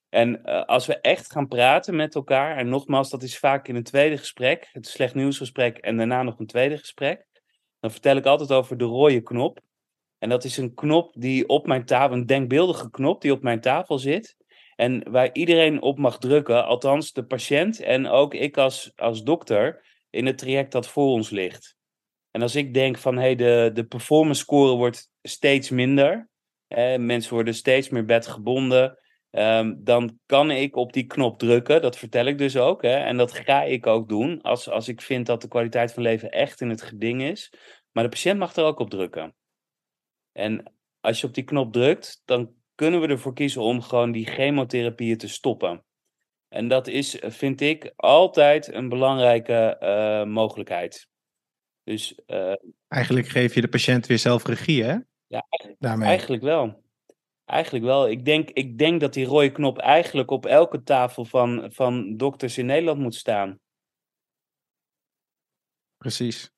en 0.08 0.42
als 0.66 0.86
we 0.86 1.00
echt 1.00 1.32
gaan 1.32 1.48
praten 1.48 1.96
met 1.96 2.14
elkaar, 2.14 2.56
en 2.56 2.68
nogmaals, 2.68 3.10
dat 3.10 3.22
is 3.22 3.38
vaak 3.38 3.68
in 3.68 3.76
een 3.76 3.82
tweede 3.82 4.16
gesprek, 4.16 4.68
het 4.72 4.86
slecht 4.86 5.14
nieuwsgesprek 5.14 5.76
en 5.76 5.96
daarna 5.96 6.22
nog 6.22 6.38
een 6.38 6.46
tweede 6.46 6.78
gesprek, 6.78 7.25
dan 7.86 7.94
vertel 7.94 8.16
ik 8.16 8.26
altijd 8.26 8.52
over 8.52 8.76
de 8.76 8.84
rode 8.84 9.20
knop. 9.20 9.60
En 10.18 10.28
dat 10.28 10.44
is 10.44 10.56
een 10.56 10.74
knop 10.74 11.14
die 11.18 11.48
op 11.48 11.66
mijn 11.66 11.84
tafel, 11.84 12.16
een 12.16 12.26
denkbeeldige 12.26 12.90
knop 12.90 13.20
die 13.20 13.32
op 13.32 13.42
mijn 13.42 13.60
tafel 13.60 13.98
zit. 13.98 14.36
En 14.76 15.10
waar 15.10 15.30
iedereen 15.32 15.82
op 15.82 15.98
mag 15.98 16.18
drukken, 16.18 16.66
althans 16.66 17.12
de 17.12 17.24
patiënt 17.24 17.80
en 17.80 18.06
ook 18.06 18.34
ik 18.34 18.56
als, 18.56 18.92
als 18.96 19.22
dokter, 19.22 19.84
in 20.10 20.26
het 20.26 20.38
traject 20.38 20.72
dat 20.72 20.88
voor 20.88 21.06
ons 21.06 21.30
ligt. 21.30 21.76
En 22.30 22.42
als 22.42 22.54
ik 22.54 22.74
denk 22.74 22.98
van 22.98 23.16
hey, 23.16 23.34
de, 23.34 23.70
de 23.74 23.84
performance 23.84 24.40
score 24.40 24.76
wordt 24.76 25.10
steeds 25.22 25.70
minder. 25.70 26.28
Hè, 26.66 26.98
mensen 26.98 27.34
worden 27.34 27.54
steeds 27.54 27.88
meer 27.88 28.04
bedgebonden. 28.04 28.98
Ehm, 29.36 29.74
dan 29.78 30.18
kan 30.26 30.50
ik 30.50 30.76
op 30.76 30.92
die 30.92 31.06
knop 31.06 31.38
drukken. 31.38 31.82
Dat 31.82 31.98
vertel 31.98 32.26
ik 32.26 32.38
dus 32.38 32.56
ook. 32.56 32.82
Hè, 32.82 32.96
en 32.96 33.16
dat 33.16 33.32
ga 33.32 33.62
ik 33.62 33.86
ook 33.86 34.08
doen 34.08 34.42
als, 34.42 34.70
als 34.70 34.88
ik 34.88 35.00
vind 35.00 35.26
dat 35.26 35.40
de 35.40 35.48
kwaliteit 35.48 35.92
van 35.92 36.02
leven 36.02 36.30
echt 36.30 36.60
in 36.60 36.68
het 36.68 36.82
geding 36.82 37.22
is. 37.22 37.52
Maar 37.92 38.02
de 38.02 38.10
patiënt 38.10 38.38
mag 38.38 38.56
er 38.56 38.64
ook 38.64 38.78
op 38.78 38.90
drukken. 38.90 39.34
En 40.32 40.72
als 41.00 41.20
je 41.20 41.26
op 41.26 41.34
die 41.34 41.44
knop 41.44 41.72
drukt, 41.72 42.22
dan 42.24 42.54
kunnen 42.74 43.00
we 43.00 43.06
ervoor 43.06 43.34
kiezen 43.34 43.62
om 43.62 43.82
gewoon 43.82 44.12
die 44.12 44.26
chemotherapieën 44.26 45.18
te 45.18 45.28
stoppen. 45.28 45.84
En 46.48 46.68
dat 46.68 46.86
is, 46.86 47.16
vind 47.22 47.60
ik, 47.60 47.92
altijd 47.96 48.72
een 48.72 48.88
belangrijke 48.88 49.76
uh, 49.80 50.32
mogelijkheid. 50.32 51.08
Dus, 51.84 52.20
uh, 52.26 52.54
eigenlijk 52.88 53.28
geef 53.28 53.54
je 53.54 53.60
de 53.60 53.68
patiënt 53.68 54.06
weer 54.06 54.18
zelf 54.18 54.44
regie, 54.44 54.84
hè? 54.84 54.96
Ja, 55.26 55.46
Daarmee. 55.78 56.08
eigenlijk 56.08 56.42
wel. 56.42 56.84
Eigenlijk 57.46 57.84
wel. 57.84 58.08
Ik 58.08 58.24
denk, 58.24 58.50
ik 58.50 58.78
denk 58.78 59.00
dat 59.00 59.14
die 59.14 59.26
rode 59.26 59.52
knop 59.52 59.78
eigenlijk 59.78 60.30
op 60.30 60.46
elke 60.46 60.82
tafel 60.82 61.24
van, 61.24 61.66
van 61.72 62.16
dokters 62.16 62.58
in 62.58 62.66
Nederland 62.66 62.98
moet 62.98 63.14
staan. 63.14 63.60
Precies. 65.96 66.50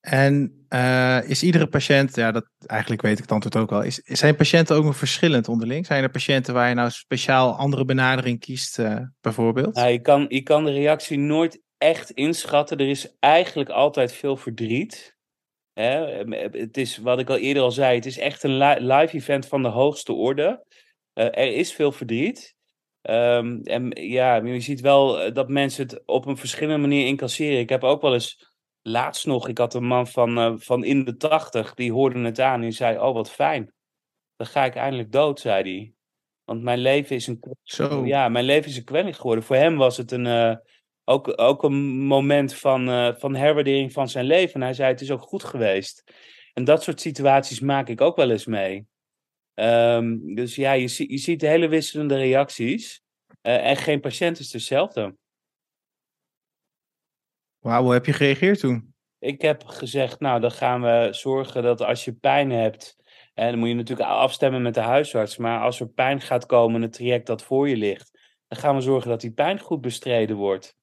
En 0.00 0.66
uh, 0.68 1.28
is 1.28 1.42
iedere 1.42 1.66
patiënt, 1.66 2.14
ja, 2.14 2.32
dat 2.32 2.46
eigenlijk 2.66 3.02
weet 3.02 3.16
ik 3.16 3.22
het 3.22 3.32
antwoord 3.32 3.56
ook 3.56 3.70
wel, 3.70 3.82
is, 3.82 3.94
zijn 3.94 4.36
patiënten 4.36 4.76
ook 4.76 4.84
nog 4.84 4.96
verschillend 4.96 5.48
onderling? 5.48 5.86
Zijn 5.86 6.02
er 6.02 6.10
patiënten 6.10 6.54
waar 6.54 6.68
je 6.68 6.74
nou 6.74 6.90
speciaal 6.90 7.56
andere 7.56 7.84
benadering 7.84 8.40
kiest, 8.40 8.78
uh, 8.78 9.00
bijvoorbeeld? 9.20 9.74
Nou, 9.74 9.88
je, 9.88 10.00
kan, 10.00 10.26
je 10.28 10.42
kan 10.42 10.64
de 10.64 10.72
reactie 10.72 11.18
nooit 11.18 11.62
echt 11.78 12.10
inschatten. 12.10 12.78
Er 12.78 12.88
is 12.88 13.16
eigenlijk 13.18 13.68
altijd 13.68 14.12
veel 14.12 14.36
verdriet. 14.36 15.15
Hè? 15.80 16.24
Het 16.58 16.76
is 16.76 16.96
wat 16.96 17.18
ik 17.18 17.30
al 17.30 17.36
eerder 17.36 17.62
al 17.62 17.70
zei, 17.70 17.94
het 17.94 18.06
is 18.06 18.18
echt 18.18 18.42
een 18.42 18.56
live 18.86 19.16
event 19.16 19.46
van 19.46 19.62
de 19.62 19.68
hoogste 19.68 20.12
orde. 20.12 20.64
Uh, 21.14 21.24
er 21.24 21.52
is 21.52 21.72
veel 21.72 21.92
verdriet. 21.92 22.54
Um, 23.02 23.62
en 23.62 23.90
ja, 23.90 24.34
je 24.34 24.60
ziet 24.60 24.80
wel 24.80 25.32
dat 25.32 25.48
mensen 25.48 25.86
het 25.86 26.02
op 26.06 26.26
een 26.26 26.36
verschillende 26.36 26.80
manier 26.80 27.06
incasseren. 27.06 27.58
Ik 27.58 27.68
heb 27.68 27.84
ook 27.84 28.02
wel 28.02 28.12
eens 28.12 28.54
laatst 28.82 29.26
nog, 29.26 29.48
ik 29.48 29.58
had 29.58 29.74
een 29.74 29.86
man 29.86 30.06
van, 30.06 30.38
uh, 30.38 30.54
van 30.56 30.84
in 30.84 31.04
de 31.04 31.16
tachtig, 31.16 31.74
die 31.74 31.92
hoorde 31.92 32.20
het 32.20 32.40
aan 32.40 32.62
en 32.62 32.72
zei, 32.72 32.98
oh 32.98 33.14
wat 33.14 33.30
fijn. 33.30 33.72
Dan 34.36 34.46
ga 34.46 34.64
ik 34.64 34.74
eindelijk 34.74 35.12
dood, 35.12 35.40
zei 35.40 35.62
hij. 35.62 35.92
Want 36.44 36.62
mijn 36.62 36.78
leven 36.78 37.16
is 37.16 37.26
een, 37.26 37.40
Zo. 37.62 38.06
Ja, 38.06 38.28
mijn 38.28 38.44
leven 38.44 38.70
is 38.70 38.76
een 38.76 38.84
kwelling 38.84 39.16
geworden. 39.16 39.44
Voor 39.44 39.56
hem 39.56 39.76
was 39.76 39.96
het 39.96 40.12
een, 40.12 40.24
uh, 40.24 40.56
ook, 41.08 41.40
ook 41.40 41.62
een 41.62 41.98
moment 41.98 42.54
van, 42.54 42.88
uh, 42.88 43.14
van 43.14 43.34
herwaardering 43.34 43.92
van 43.92 44.08
zijn 44.08 44.24
leven. 44.24 44.54
En 44.54 44.62
hij 44.62 44.74
zei, 44.74 44.90
het 44.90 45.00
is 45.00 45.10
ook 45.10 45.22
goed 45.22 45.44
geweest. 45.44 46.12
En 46.52 46.64
dat 46.64 46.82
soort 46.82 47.00
situaties 47.00 47.60
maak 47.60 47.88
ik 47.88 48.00
ook 48.00 48.16
wel 48.16 48.30
eens 48.30 48.46
mee. 48.46 48.86
Um, 49.54 50.34
dus 50.34 50.54
ja, 50.54 50.72
je, 50.72 51.04
je 51.10 51.18
ziet 51.18 51.40
hele 51.40 51.68
wisselende 51.68 52.16
reacties. 52.16 53.02
en 53.42 53.76
geen 53.76 54.00
patiënt 54.00 54.38
is 54.38 54.52
hetzelfde. 54.52 55.16
Wauw, 57.58 57.82
hoe 57.82 57.92
heb 57.92 58.06
je 58.06 58.12
gereageerd 58.12 58.58
toen? 58.60 58.94
Ik 59.18 59.42
heb 59.42 59.64
gezegd, 59.64 60.20
nou, 60.20 60.40
dan 60.40 60.52
gaan 60.52 60.82
we 60.82 61.08
zorgen 61.10 61.62
dat 61.62 61.80
als 61.80 62.04
je 62.04 62.12
pijn 62.12 62.50
hebt, 62.50 62.96
en 63.34 63.50
dan 63.50 63.58
moet 63.58 63.68
je 63.68 63.74
natuurlijk 63.74 64.08
afstemmen 64.08 64.62
met 64.62 64.74
de 64.74 64.80
huisarts, 64.80 65.36
maar 65.36 65.60
als 65.60 65.80
er 65.80 65.88
pijn 65.88 66.20
gaat 66.20 66.46
komen 66.46 66.76
in 66.76 66.82
het 66.82 66.92
traject 66.92 67.26
dat 67.26 67.42
voor 67.42 67.68
je 67.68 67.76
ligt, 67.76 68.18
dan 68.48 68.58
gaan 68.58 68.74
we 68.74 68.80
zorgen 68.80 69.10
dat 69.10 69.20
die 69.20 69.32
pijn 69.32 69.60
goed 69.60 69.80
bestreden 69.80 70.36
wordt. 70.36 70.75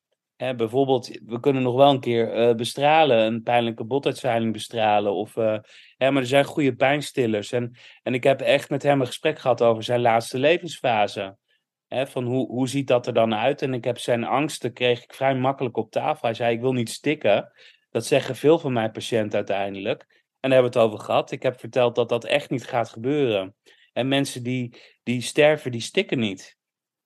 Hè, 0.43 0.55
bijvoorbeeld, 0.55 1.19
we 1.25 1.39
kunnen 1.39 1.63
nog 1.63 1.75
wel 1.75 1.89
een 1.89 1.99
keer 1.99 2.49
uh, 2.49 2.55
bestralen, 2.55 3.17
een 3.17 3.43
pijnlijke 3.43 3.83
botuitzeiling 3.83 4.53
bestralen. 4.53 5.13
Of, 5.13 5.35
uh, 5.35 5.57
hè, 5.97 6.11
maar 6.11 6.21
er 6.21 6.27
zijn 6.27 6.45
goede 6.45 6.75
pijnstillers. 6.75 7.51
En, 7.51 7.75
en 8.01 8.13
ik 8.13 8.23
heb 8.23 8.41
echt 8.41 8.69
met 8.69 8.83
hem 8.83 8.99
een 9.01 9.07
gesprek 9.07 9.39
gehad 9.39 9.61
over 9.61 9.83
zijn 9.83 10.01
laatste 10.01 10.39
levensfase. 10.39 11.37
Hè, 11.87 12.07
van 12.07 12.23
hoe, 12.25 12.47
hoe 12.47 12.67
ziet 12.67 12.87
dat 12.87 13.07
er 13.07 13.13
dan 13.13 13.35
uit? 13.35 13.61
En 13.61 13.73
ik 13.73 13.83
heb 13.83 13.97
zijn 13.97 14.23
angsten 14.23 14.73
kreeg 14.73 15.03
ik 15.03 15.13
vrij 15.13 15.35
makkelijk 15.35 15.77
op 15.77 15.91
tafel. 15.91 16.27
Hij 16.27 16.33
zei, 16.33 16.55
ik 16.55 16.61
wil 16.61 16.73
niet 16.73 16.89
stikken. 16.89 17.51
Dat 17.89 18.05
zeggen 18.05 18.35
veel 18.35 18.59
van 18.59 18.73
mijn 18.73 18.91
patiënten 18.91 19.37
uiteindelijk. 19.37 20.01
En 20.39 20.49
daar 20.49 20.51
hebben 20.51 20.71
we 20.71 20.79
het 20.79 20.87
over 20.87 21.05
gehad. 21.05 21.31
Ik 21.31 21.43
heb 21.43 21.59
verteld 21.59 21.95
dat 21.95 22.09
dat 22.09 22.25
echt 22.25 22.49
niet 22.49 22.67
gaat 22.67 22.89
gebeuren. 22.89 23.55
En 23.93 24.07
mensen 24.07 24.43
die, 24.43 24.81
die 25.03 25.21
sterven, 25.21 25.71
die 25.71 25.81
stikken 25.81 26.19
niet. 26.19 26.57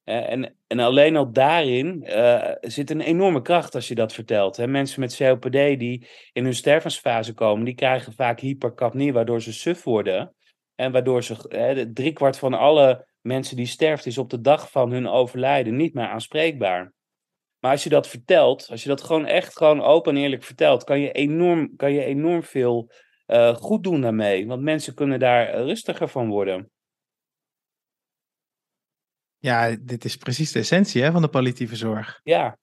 En, 0.08 0.56
en 0.68 0.80
alleen 0.80 1.16
al 1.16 1.32
daarin 1.32 2.04
uh, 2.06 2.52
zit 2.62 2.90
een 2.90 3.02
enorme 3.02 3.42
kracht 3.42 3.76
als 3.76 3.88
je 3.88 3.96
dat 3.96 4.14
vertelt. 4.14 4.58
Hè. 4.58 4.68
Mensen 4.68 5.00
met 5.00 5.16
COPD 5.16 5.52
die 5.52 6.08
in 6.32 6.44
hun 6.44 6.54
stervensfase 6.54 7.34
komen, 7.34 7.66
die 7.66 7.76
krijgen 7.76 8.14
vaak 8.14 8.40
hypercapnie, 8.40 9.14
waardoor 9.14 9.42
ze 9.42 9.54
suf 9.54 9.84
worden. 9.84 10.36
En 10.76 10.92
waardoor 10.92 11.24
ze 11.24 11.90
driekwart 11.94 12.38
van 12.38 12.54
alle 12.54 13.08
mensen 13.22 13.56
die 13.56 13.66
sterft 13.66 14.06
is 14.06 14.18
op 14.18 14.30
de 14.30 14.42
dag 14.42 14.72
van 14.72 14.92
hun 14.92 15.08
overlijden 15.08 15.76
niet 15.76 15.94
meer 15.94 16.08
aanspreekbaar. 16.08 16.94
Maar 17.60 17.72
als 17.72 17.84
je 17.84 17.90
dat 17.90 18.08
vertelt, 18.08 18.68
als 18.70 18.84
je 18.84 18.90
dat 18.90 19.04
gewoon 19.04 19.26
echt 19.26 19.58
gewoon 19.58 19.82
open 19.82 20.16
en 20.16 20.22
eerlijk 20.22 20.44
vertelt, 20.44 20.84
kan 20.84 21.00
je 21.00 21.12
enorm, 21.12 21.76
kan 21.76 21.94
je 21.94 22.04
enorm 22.04 22.44
veel 22.44 22.92
uh, 23.28 23.56
goed 23.56 23.84
doen 23.84 24.02
daarmee. 24.02 24.48
Want 24.48 24.62
mensen 24.62 24.94
kunnen 24.94 25.20
daar 25.20 25.64
rustiger 25.64 26.08
van 26.08 26.30
worden. 26.30 26.72
Ja, 29.38 29.76
dit 29.80 30.06
is 30.06 30.18
precies 30.18 30.52
de 30.52 30.60
essentie 30.60 31.04
hè, 31.04 31.12
van 31.12 31.22
de 31.22 31.28
palliatieve 31.28 31.76
zorg. 31.76 32.20
Ja. 32.24 32.58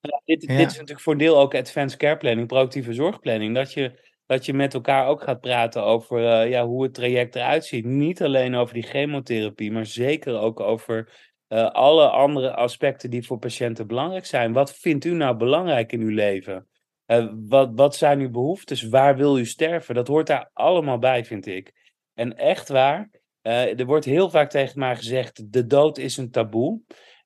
Nou, 0.00 0.20
dit, 0.24 0.40
dit 0.40 0.50
is 0.50 0.72
natuurlijk 0.72 1.00
voor 1.00 1.12
een 1.12 1.18
deel 1.18 1.38
ook 1.38 1.54
advanced 1.54 1.98
care 1.98 2.16
planning, 2.16 2.46
proactieve 2.46 2.92
zorgplanning. 2.92 3.54
Dat 3.54 3.72
je 3.72 4.02
dat 4.26 4.46
je 4.46 4.54
met 4.54 4.74
elkaar 4.74 5.06
ook 5.06 5.22
gaat 5.22 5.40
praten 5.40 5.82
over 5.82 6.18
uh, 6.18 6.50
ja, 6.50 6.66
hoe 6.66 6.82
het 6.82 6.94
traject 6.94 7.36
eruit 7.36 7.64
ziet. 7.64 7.84
Niet 7.84 8.22
alleen 8.22 8.54
over 8.54 8.74
die 8.74 8.82
chemotherapie, 8.82 9.72
maar 9.72 9.86
zeker 9.86 10.38
ook 10.38 10.60
over 10.60 11.12
uh, 11.48 11.70
alle 11.70 12.08
andere 12.08 12.54
aspecten 12.54 13.10
die 13.10 13.26
voor 13.26 13.38
patiënten 13.38 13.86
belangrijk 13.86 14.26
zijn. 14.26 14.52
Wat 14.52 14.74
vindt 14.74 15.04
u 15.04 15.14
nou 15.14 15.36
belangrijk 15.36 15.92
in 15.92 16.00
uw 16.00 16.14
leven? 16.14 16.68
Uh, 17.06 17.32
wat, 17.48 17.70
wat 17.74 17.96
zijn 17.96 18.20
uw 18.20 18.30
behoeftes? 18.30 18.82
Waar 18.82 19.16
wil 19.16 19.38
u 19.38 19.46
sterven? 19.46 19.94
Dat 19.94 20.08
hoort 20.08 20.26
daar 20.26 20.50
allemaal 20.52 20.98
bij, 20.98 21.24
vind 21.24 21.46
ik. 21.46 21.72
En 22.14 22.36
echt 22.36 22.68
waar, 22.68 23.10
er 23.50 23.84
wordt 23.84 24.04
heel 24.04 24.30
vaak 24.30 24.50
tegen 24.50 24.78
mij 24.78 24.96
gezegd: 24.96 25.52
de 25.52 25.66
dood 25.66 25.98
is 25.98 26.16
een 26.16 26.30
taboe. 26.30 26.80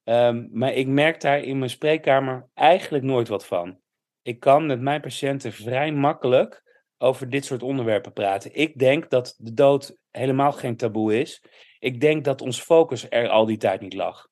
Um, 0.05 0.49
maar 0.53 0.73
ik 0.73 0.87
merk 0.87 1.21
daar 1.21 1.43
in 1.43 1.59
mijn 1.59 1.71
spreekkamer 1.71 2.49
eigenlijk 2.55 3.05
nooit 3.05 3.29
wat 3.29 3.47
van. 3.47 3.79
Ik 4.23 4.41
kan 4.41 4.67
met 4.67 4.81
mijn 4.81 5.01
patiënten 5.01 5.53
vrij 5.53 5.93
makkelijk 5.93 6.63
over 6.99 7.31
dit 7.31 7.45
soort 7.45 7.63
onderwerpen 7.63 8.13
praten. 8.13 8.55
Ik 8.55 8.79
denk 8.79 9.11
dat 9.11 9.35
de 9.39 9.53
dood 9.53 9.97
helemaal 10.11 10.53
geen 10.53 10.77
taboe 10.77 11.21
is. 11.21 11.45
Ik 11.79 12.01
denk 12.01 12.25
dat 12.25 12.41
ons 12.41 12.61
focus 12.61 13.07
er 13.09 13.29
al 13.29 13.47
die 13.47 13.57
tijd 13.57 13.81
niet 13.81 13.95
lag. 13.95 14.29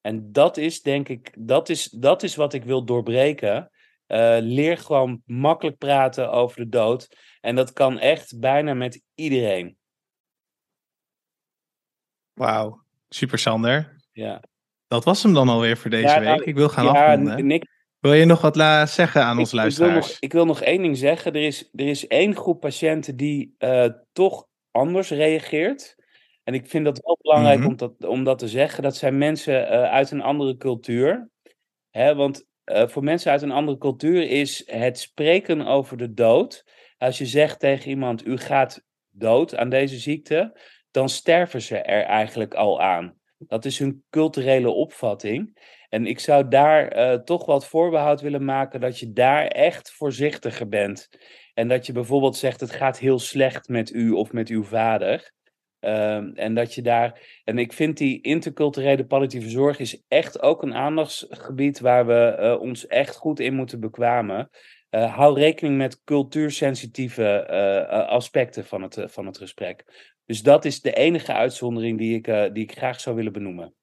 En 0.00 0.32
dat 0.32 0.56
is, 0.56 0.82
denk 0.82 1.08
ik, 1.08 1.34
dat 1.38 1.68
is, 1.68 1.84
dat 1.90 2.22
is 2.22 2.36
wat 2.36 2.52
ik 2.52 2.64
wil 2.64 2.84
doorbreken. 2.84 3.70
Uh, 4.06 4.36
leer 4.40 4.78
gewoon 4.78 5.22
makkelijk 5.24 5.78
praten 5.78 6.30
over 6.30 6.56
de 6.56 6.68
dood. 6.68 7.16
En 7.40 7.56
dat 7.56 7.72
kan 7.72 7.98
echt 7.98 8.38
bijna 8.38 8.74
met 8.74 9.02
iedereen. 9.14 9.76
Wauw, 12.40 12.82
super 13.08 13.38
Sander. 13.38 13.96
Ja. 14.12 14.42
Dat 14.88 15.04
was 15.04 15.22
hem 15.22 15.34
dan 15.34 15.48
alweer 15.48 15.76
voor 15.76 15.90
deze 15.90 16.14
week. 16.14 16.28
Nou, 16.28 16.42
ik 16.42 16.54
wil 16.54 16.68
gaan 16.68 16.84
ja, 16.84 16.90
afronden. 16.90 17.46
Nick, 17.46 17.66
wil 17.98 18.12
je 18.12 18.24
nog 18.24 18.40
wat 18.40 18.56
zeggen 18.90 19.22
aan 19.22 19.38
ons 19.38 19.52
luisteraars? 19.52 19.94
Ik 19.94 20.00
wil, 20.00 20.10
nog, 20.10 20.20
ik 20.20 20.32
wil 20.32 20.44
nog 20.44 20.60
één 20.60 20.82
ding 20.82 20.96
zeggen. 20.96 21.32
Er 21.32 21.42
is, 21.42 21.70
er 21.74 21.86
is 21.86 22.06
één 22.06 22.36
groep 22.36 22.60
patiënten 22.60 23.16
die 23.16 23.54
uh, 23.58 23.86
toch 24.12 24.46
anders 24.70 25.10
reageert. 25.10 25.96
En 26.44 26.54
ik 26.54 26.66
vind 26.66 26.84
dat 26.84 27.00
wel 27.04 27.18
belangrijk 27.22 27.56
mm 27.58 27.62
-hmm. 27.62 27.70
om, 27.70 27.76
dat, 27.76 28.08
om 28.08 28.24
dat 28.24 28.38
te 28.38 28.48
zeggen. 28.48 28.82
Dat 28.82 28.96
zijn 28.96 29.18
mensen 29.18 29.62
uh, 29.62 29.82
uit 29.82 30.10
een 30.10 30.22
andere 30.22 30.56
cultuur. 30.56 31.30
Hè, 31.90 32.14
want 32.14 32.46
uh, 32.64 32.88
voor 32.88 33.04
mensen 33.04 33.30
uit 33.30 33.42
een 33.42 33.50
andere 33.50 33.78
cultuur 33.78 34.30
is 34.30 34.62
het 34.66 34.98
spreken 34.98 35.66
over 35.66 35.96
de 35.96 36.14
dood. 36.14 36.64
Als 36.98 37.18
je 37.18 37.26
zegt 37.26 37.60
tegen 37.60 37.90
iemand: 37.90 38.26
U 38.26 38.36
gaat 38.36 38.84
dood 39.10 39.56
aan 39.56 39.68
deze 39.68 39.98
ziekte, 39.98 40.58
dan 40.90 41.08
sterven 41.08 41.62
ze 41.62 41.78
er 41.78 42.02
eigenlijk 42.02 42.54
al 42.54 42.80
aan. 42.80 43.18
Dat 43.38 43.64
is 43.64 43.78
hun 43.78 44.04
culturele 44.10 44.70
opvatting. 44.70 45.58
En 45.88 46.06
ik 46.06 46.18
zou 46.18 46.48
daar 46.48 46.96
uh, 46.96 47.14
toch 47.14 47.46
wat 47.46 47.66
voorbehoud 47.66 48.20
willen 48.20 48.44
maken 48.44 48.80
dat 48.80 48.98
je 48.98 49.12
daar 49.12 49.46
echt 49.46 49.92
voorzichtiger 49.92 50.68
bent. 50.68 51.08
En 51.54 51.68
dat 51.68 51.86
je 51.86 51.92
bijvoorbeeld 51.92 52.36
zegt: 52.36 52.60
het 52.60 52.70
gaat 52.70 52.98
heel 52.98 53.18
slecht 53.18 53.68
met 53.68 53.92
u 53.92 54.10
of 54.10 54.32
met 54.32 54.48
uw 54.48 54.64
vader. 54.64 55.32
Uh, 55.80 56.38
en 56.38 56.54
dat 56.54 56.74
je 56.74 56.82
daar. 56.82 57.40
En 57.44 57.58
ik 57.58 57.72
vind 57.72 57.96
die 57.96 58.20
interculturele 58.22 59.06
palliatieve 59.06 59.48
zorg 59.48 59.78
is 59.78 60.02
echt 60.08 60.42
ook 60.42 60.62
een 60.62 60.74
aandachtsgebied 60.74 61.80
waar 61.80 62.06
we 62.06 62.36
uh, 62.40 62.60
ons 62.60 62.86
echt 62.86 63.16
goed 63.16 63.40
in 63.40 63.54
moeten 63.54 63.80
bekwamen. 63.80 64.50
Uh, 64.90 65.14
hou 65.14 65.38
rekening 65.38 65.76
met 65.76 66.04
cultuursensitieve 66.04 67.46
aspecten 68.08 68.66
van 68.66 68.82
het, 68.82 68.98
van 69.06 69.26
het 69.26 69.38
gesprek. 69.38 69.84
Dus 70.26 70.42
dat 70.42 70.64
is 70.64 70.80
de 70.80 70.92
enige 70.92 71.32
uitzondering 71.32 71.98
die 71.98 72.14
ik, 72.14 72.54
die 72.54 72.62
ik 72.62 72.72
graag 72.72 73.00
zou 73.00 73.16
willen 73.16 73.32
benoemen. 73.32 73.74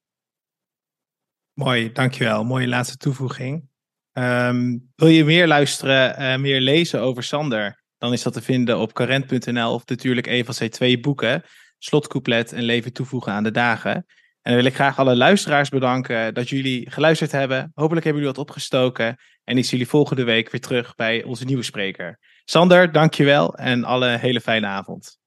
Mooi, 1.53 1.91
dankjewel. 1.91 2.43
Mooie 2.43 2.67
laatste 2.67 2.97
toevoeging. 2.97 3.69
Um, 4.13 4.91
wil 4.95 5.07
je 5.07 5.25
meer 5.25 5.47
luisteren, 5.47 6.41
meer 6.41 6.61
lezen 6.61 7.01
over 7.01 7.23
Sander? 7.23 7.85
dan 7.97 8.13
is 8.13 8.23
dat 8.23 8.33
te 8.33 8.41
vinden 8.41 8.79
op 8.79 8.93
current.nl 8.93 9.73
of 9.73 9.85
natuurlijk 9.85 10.27
een 10.27 10.45
van 10.45 10.53
zijn 10.53 10.69
twee 10.69 10.99
boeken, 10.99 11.43
Slotcouplet 11.77 12.53
en 12.53 12.63
Leven 12.63 12.93
toevoegen 12.93 13.31
aan 13.31 13.43
de 13.43 13.51
dagen. 13.51 13.93
En 14.41 14.53
dan 14.53 14.55
wil 14.55 14.65
ik 14.65 14.75
graag 14.75 14.99
alle 14.99 15.15
luisteraars 15.15 15.69
bedanken 15.69 16.33
dat 16.33 16.49
jullie 16.49 16.91
geluisterd 16.91 17.31
hebben. 17.31 17.71
Hopelijk 17.73 18.05
hebben 18.05 18.23
jullie 18.23 18.37
wat 18.37 18.47
opgestoken. 18.47 19.17
En 19.47 19.57
ik 19.57 19.63
zie 19.63 19.71
jullie 19.71 19.87
volgende 19.87 20.23
week 20.23 20.49
weer 20.49 20.61
terug 20.61 20.95
bij 20.95 21.23
onze 21.23 21.45
nieuwe 21.45 21.63
spreker. 21.63 22.19
Sander, 22.45 22.91
dankjewel 22.91 23.55
en 23.55 23.83
alle 23.83 24.17
hele 24.17 24.41
fijne 24.41 24.67
avond. 24.67 25.19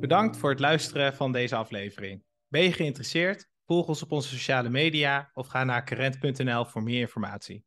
Bedankt 0.00 0.36
voor 0.36 0.50
het 0.50 0.60
luisteren 0.60 1.14
van 1.14 1.32
deze 1.32 1.56
aflevering. 1.56 2.24
Ben 2.48 2.62
je 2.62 2.72
geïnteresseerd? 2.72 3.48
Volg 3.66 3.86
ons 3.86 4.02
op 4.02 4.12
onze 4.12 4.28
sociale 4.28 4.68
media 4.68 5.30
of 5.34 5.46
ga 5.46 5.64
naar 5.64 5.84
current.nl 5.84 6.64
voor 6.64 6.82
meer 6.82 7.00
informatie. 7.00 7.64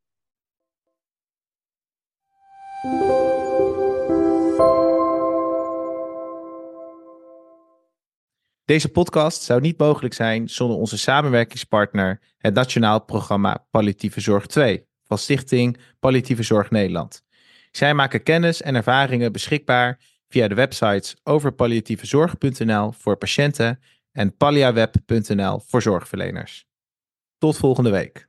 Deze 8.69 8.89
podcast 8.89 9.41
zou 9.41 9.61
niet 9.61 9.77
mogelijk 9.77 10.13
zijn 10.13 10.49
zonder 10.49 10.77
onze 10.77 10.97
samenwerkingspartner, 10.97 12.19
het 12.37 12.53
Nationaal 12.53 13.03
Programma 13.03 13.65
Palliatieve 13.71 14.21
Zorg 14.21 14.45
2 14.45 14.85
van 15.03 15.17
Stichting 15.17 15.77
Palliatieve 15.99 16.43
Zorg 16.43 16.69
Nederland. 16.69 17.23
Zij 17.71 17.93
maken 17.93 18.23
kennis 18.23 18.61
en 18.61 18.75
ervaringen 18.75 19.31
beschikbaar 19.31 19.99
via 20.27 20.47
de 20.47 20.55
websites 20.55 21.15
overpalliatievezorg.nl 21.23 22.91
voor 22.91 23.17
patiënten 23.17 23.79
en 24.11 24.37
palliaweb.nl 24.37 25.59
voor 25.59 25.81
zorgverleners. 25.81 26.65
Tot 27.37 27.57
volgende 27.57 27.89
week. 27.89 28.28